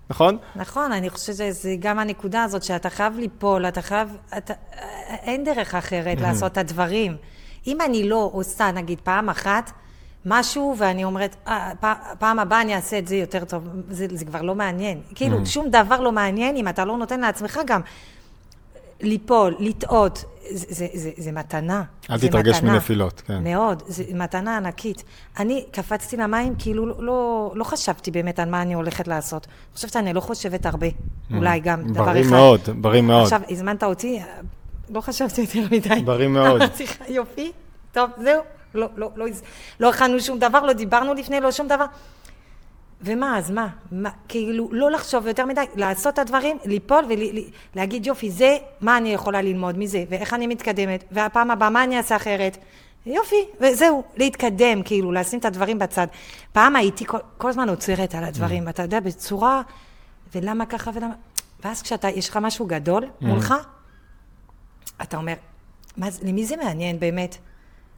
[0.09, 0.38] נכון?
[0.55, 4.53] נכון, אני חושבת שזה גם הנקודה הזאת שאתה חייב ליפול, אתה חייב, אתה,
[5.09, 7.18] אין דרך אחרת לעשות את הדברים.
[7.68, 9.72] אם אני לא עושה, נגיד, פעם אחת,
[10.26, 11.72] משהו, ואני אומרת, "אה,
[12.20, 15.01] פעם הבאה אני אעשה את זה יותר טוב, זה, זה כבר לא מעניין.
[15.16, 17.82] כאילו, שום דבר לא מעניין אם אתה לא נותן לעצמך גם
[19.01, 20.24] ליפול, לטעות.
[20.51, 21.84] זה, זה, זה, זה מתנה.
[22.09, 22.74] אל זה תתרגש מתנה.
[22.74, 23.43] מנפילות, כן.
[23.43, 25.03] מאוד, זו מתנה ענקית.
[25.39, 29.45] אני קפצתי למים, כאילו לא, לא, לא חשבתי באמת על מה אני הולכת לעשות.
[29.45, 30.88] אני חושבת שאני לא חושבת הרבה,
[31.36, 32.11] אולי גם דבר אחד.
[32.11, 33.24] בריא מאוד, בריא מאוד.
[33.24, 34.20] עכשיו, הזמנת אותי,
[34.89, 36.01] לא חשבתי יותר מדי.
[36.05, 36.61] בריא מאוד.
[37.07, 37.51] יופי,
[37.91, 38.41] טוב, זהו.
[38.75, 39.25] לא, לא, לא,
[39.79, 41.86] לא הכנו שום דבר, לא דיברנו לפני, לא שום דבר.
[43.01, 43.67] ומה, אז מה?
[43.91, 44.09] מה?
[44.27, 47.05] כאילו, לא לחשוב יותר מדי, לעשות את הדברים, ליפול
[47.75, 51.97] ולהגיד, יופי, זה, מה אני יכולה ללמוד מזה, ואיך אני מתקדמת, והפעם הבאה, מה אני
[51.97, 52.57] אעשה אחרת?
[53.05, 56.07] יופי, וזהו, להתקדם, כאילו, לשים את הדברים בצד.
[56.53, 59.61] פעם הייתי כל, כל הזמן עוצרת על הדברים, אתה יודע, בצורה,
[60.36, 61.13] ולמה ככה ולמה...
[61.65, 63.53] ואז כשאתה, יש לך משהו גדול מולך,
[65.01, 65.33] אתה אומר,
[65.97, 67.37] מה, זה- למי זה מעניין באמת?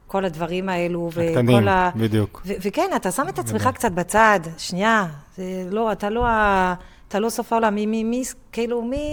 [0.06, 1.90] כל הדברים האלו, הקטנים, וכל ה...
[1.96, 2.42] בדיוק.
[2.46, 6.74] ו- וכן, אתה שם את עצמך קצת בצד, שנייה, זה לא, אתה לא, ה-
[7.08, 8.22] אתה לא סוף העולם, מי, מי, מי,
[8.52, 9.06] כאילו, מי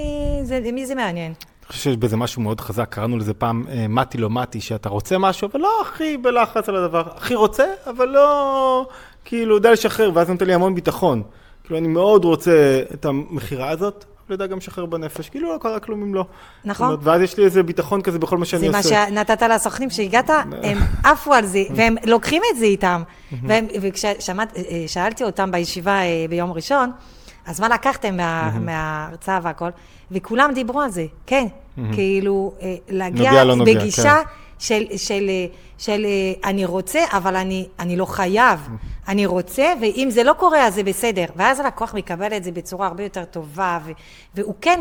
[0.44, 1.32] זה, מי זה מעניין?
[1.32, 4.90] אני חושב שיש בזה משהו מאוד חזק, קראנו לזה פעם אה, מתי לא מתי, שאתה
[4.90, 8.88] רוצה משהו, אבל לא הכי בלחץ על הדבר, הכי רוצה, אבל לא,
[9.26, 11.24] כאילו, יודע לשחרר, ואז נותן לי המון ביטחון.
[11.64, 15.80] כאילו, אני מאוד רוצה את המכירה הזאת, אבל יודע גם לשחרר בנפש, כאילו לא קרה
[15.80, 16.26] כלום אם לא.
[16.66, 16.86] נכון.
[16.88, 19.06] אומרת, ואז יש לי איזה ביטחון כזה בכל מה שאני זה מה עושה.
[19.08, 20.30] שנתת לסוכנים, כשהגעת,
[20.64, 20.78] הם
[21.12, 23.04] עפו על זה, והם לוקחים את זה איתם.
[23.82, 26.92] וכששאלתי אותם בישיבה אה, ביום ראשון,
[27.46, 29.70] אז מה לקחתם מה- מההרצאה והכל,
[30.12, 31.46] וכולם דיברו על זה, כן.
[31.94, 34.30] כאילו, אה, להגיע נוגע, לא נוגע, בגישה כן.
[34.60, 35.46] של, של, אה,
[35.78, 38.60] של אה, אני רוצה, אבל אני, אני לא חייב.
[39.08, 41.26] אני רוצה, ואם זה לא קורה, אז זה בסדר.
[41.36, 43.92] ואז הלקוח מקבל את זה בצורה הרבה יותר טובה, ו,
[44.36, 44.80] והוא כן,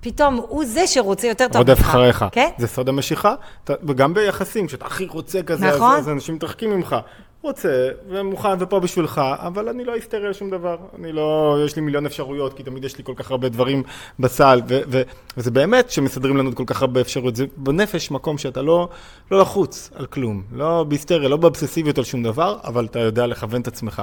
[0.00, 2.24] פתאום, הוא זה שרוצה יותר טוב רודף אחריך.
[2.32, 2.48] כן?
[2.58, 3.34] זה סוד המשיכה,
[3.64, 5.96] אתה- וגם ביחסים, כשאתה הכי רוצה כזה, אז- נכון.
[5.96, 6.96] אז אנשים מתרחקים ממך.
[7.42, 10.76] רוצה, ומוכן ופה בשבילך, אבל אני לא אסתר על שום דבר.
[10.98, 13.82] אני לא, יש לי מיליון אפשרויות, כי תמיד יש לי כל כך הרבה דברים
[14.18, 15.02] בסל, ו- ו-
[15.36, 17.36] וזה באמת שמסדרים לנו כל כך הרבה אפשרויות.
[17.36, 18.88] זה בנפש מקום שאתה לא,
[19.30, 23.60] לא לחוץ על כלום, לא בהיסטריה, לא באובססיביות על שום דבר, אבל אתה יודע לכוון
[23.60, 24.02] את עצמך.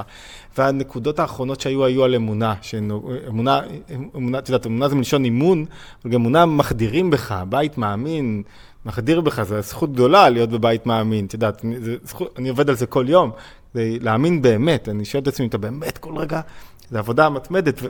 [0.58, 2.54] והנקודות האחרונות שהיו, היו על אמונה.
[2.62, 3.60] שנו, אמונה,
[4.16, 5.64] אמונה, את יודעת, אמונה זה מלשון אימון,
[6.04, 8.42] אבל גם אמונה מחדירים בך, בית מאמין.
[8.84, 11.64] מחדיר בך, זו זכות גדולה להיות בבית מאמין, את יודעת,
[12.38, 13.30] אני- עובד על זה כל יום,
[13.72, 16.40] כדי להאמין באמת, אני שואל את עצמי, אתה באמת כל רגע,
[16.90, 17.82] זו עבודה מתמדת,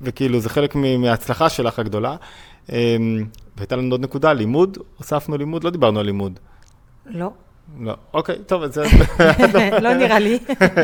[0.00, 2.16] וכאילו זה חלק מההצלחה שלך הגדולה.
[2.72, 3.24] אמ,
[3.56, 6.38] והייתה לנו עוד נקודה, לימוד, הוספנו לימוד, לא דיברנו על לימוד.
[7.06, 7.30] לא,
[7.80, 8.82] לא, אוקיי, טוב, אז זה...
[9.84, 10.38] לא נראה לי.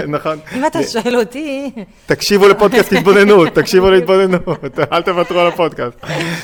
[0.08, 0.38] נכון.
[0.56, 1.70] אם אתה שואל אותי,
[2.06, 4.48] תקשיבו לפודקאסט התבוננות, תקשיבו להתבוננות,
[4.92, 5.96] אל תוותרו על הפודקאסט.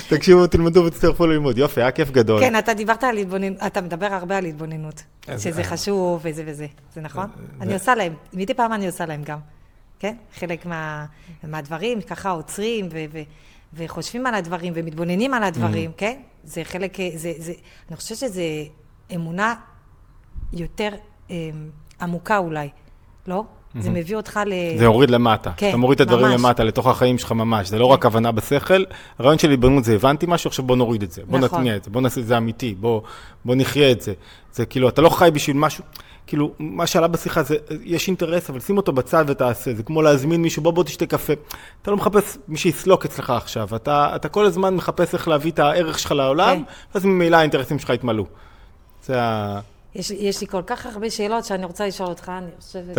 [0.08, 1.58] תקשיבו, תלמדו ותצטרפו ללימוד.
[1.58, 2.40] יופי, היה כיף גדול.
[2.40, 5.02] כן, אתה דיברת על התבוננות, אתה מדבר הרבה על התבוננות,
[5.38, 5.64] שזה אה.
[5.66, 7.26] חשוב וזה וזה, זה נכון?
[7.36, 9.38] זה- אני עושה להם, מדי פעם אני עושה להם גם,
[9.98, 10.14] כן?
[10.38, 11.04] חלק מה-
[11.44, 12.88] מהדברים, ככה עוצרים
[13.74, 16.14] וחושבים על הדברים ומתבוננים על הדברים, כן?
[16.44, 17.52] זה חלק, אה, זה, זה,
[17.88, 18.42] אני חושבת שזה
[19.14, 19.54] אמונה
[20.52, 20.88] יותר
[21.30, 21.36] אה,
[22.00, 22.68] עמוקה אולי,
[23.26, 23.44] לא?
[23.80, 24.78] זה מביא אותך ל...
[24.78, 25.50] זה יוריד למטה.
[25.56, 26.40] כן, אתה מוריד את הדברים ממש.
[26.40, 27.68] למטה, לתוך החיים שלך ממש.
[27.68, 28.84] זה לא רק הבנה בשכל.
[29.18, 31.22] הרעיון של התבוננות זה הבנתי משהו, עכשיו בוא נוריד את זה.
[31.26, 31.58] בוא נכון.
[31.58, 33.00] נטמיע את זה, בוא נעשה את זה אמיתי, בוא,
[33.44, 34.12] בוא נחיה את זה.
[34.52, 35.84] זה כאילו, אתה לא חי בשביל משהו,
[36.26, 39.74] כאילו, מה שעלה בשיחה זה, יש אינטרס, אבל שים אותו בצד ותעשה.
[39.74, 41.32] זה כמו להזמין מישהו, בוא בוא תשתה קפה.
[41.82, 43.68] אתה לא מחפש מי שיסלוק אצלך עכשיו.
[43.76, 46.62] אתה, אתה כל הזמן מחפש איך להביא את הערך שלך לעולם, כן.
[46.94, 48.24] ואז ממילא האינטרסים שלך יתמלאו.
[49.02, 49.60] זה ה...
[49.94, 52.96] יש, יש לי כל כך הרבה שאלות שאני רוצה לשאול אותך, אני חושבת,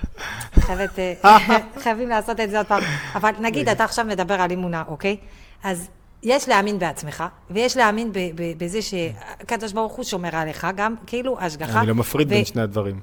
[0.66, 1.36] חייבת, אה,
[1.82, 2.82] חייבים לעשות את זה עוד פעם.
[3.14, 5.16] אבל נגיד, אתה עכשיו מדבר על אמונה, אוקיי?
[5.64, 5.88] אז
[6.22, 11.40] יש להאמין בעצמך, ויש להאמין ב- ב- בזה שהקדוש ברוך הוא שומר עליך, גם כאילו
[11.40, 11.78] השגחה.
[11.80, 13.00] אני לא מפריד בין שני הדברים.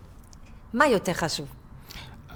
[0.74, 1.48] מה יותר חשוב?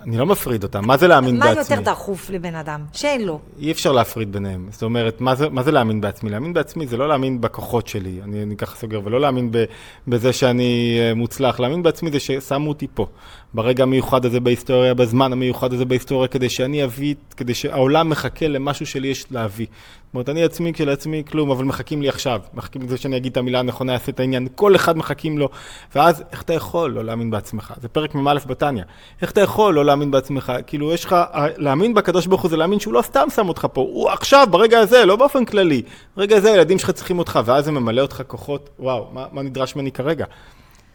[0.04, 0.88] אני לא מפריד אותם.
[0.88, 1.76] מה זה להאמין מה בעצמי?
[1.78, 2.86] יותר דחוף לבן אדם?
[2.94, 3.40] שאין לו.
[3.60, 4.68] אי אפשר להפריד ביניהם.
[4.72, 6.30] זאת אומרת, מה זה, מה זה להאמין בעצמי?
[6.30, 9.64] להאמין בעצמי זה לא להאמין בכוחות שלי, אני, אני ככה סוגר, ולא להאמין ב,
[10.08, 11.60] בזה שאני אה, מוצלח.
[11.60, 13.06] להאמין בעצמי זה ששמו אותי פה,
[13.54, 18.86] ברגע המיוחד הזה בהיסטוריה, בזמן המיוחד הזה בהיסטוריה, כדי שאני אביא, כדי שהעולם מחכה למשהו
[18.86, 19.66] שלי יש להביא.
[20.12, 22.42] זאת אומרת, אני עצמי כשלעצמי כלום, אבל מחכים לי עכשיו.
[22.54, 24.48] מחכים לזה שאני אגיד את המילה הנכונה, אעשה את העניין.
[24.56, 25.50] כל אחד מחכים לו.
[25.96, 27.74] ואז, איך אתה יכול לא להאמין בעצמך?
[27.82, 28.84] זה פרק מ"א בתניא.
[29.22, 30.54] איך אתה יכול לא להאמין בעצמך?
[30.68, 31.16] כאילו, יש לך,
[31.58, 33.82] להאמין בקדוש ברוך הוא זה להאמין שהוא לא סתם שם אותך פה.
[33.82, 35.82] הוא עכשיו, ברגע הזה, לא באופן כללי.
[36.18, 38.70] ברגע הזה, הילדים שלך צריכים אותך, ואז זה ממלא אותך כוחות.
[38.80, 40.26] וואו, מה, מה נדרש ממני כרגע?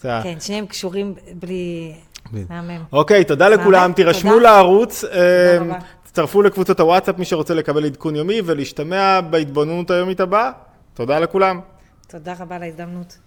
[0.03, 1.95] כן, שניהם קשורים בלי...
[2.49, 2.83] מהמם.
[2.93, 4.39] אוקיי, תודה לכולם, תירשמו.
[4.39, 5.05] לערוץ,
[5.61, 5.79] רבה.
[6.05, 10.51] תצטרפו לקבוצות הוואטסאפ, מי שרוצה לקבל עדכון יומי ולהשתמע בהתבוננות היומית הבאה.
[10.95, 11.61] תודה לכולם.
[12.09, 13.19] תודה רבה על ההזדמנות.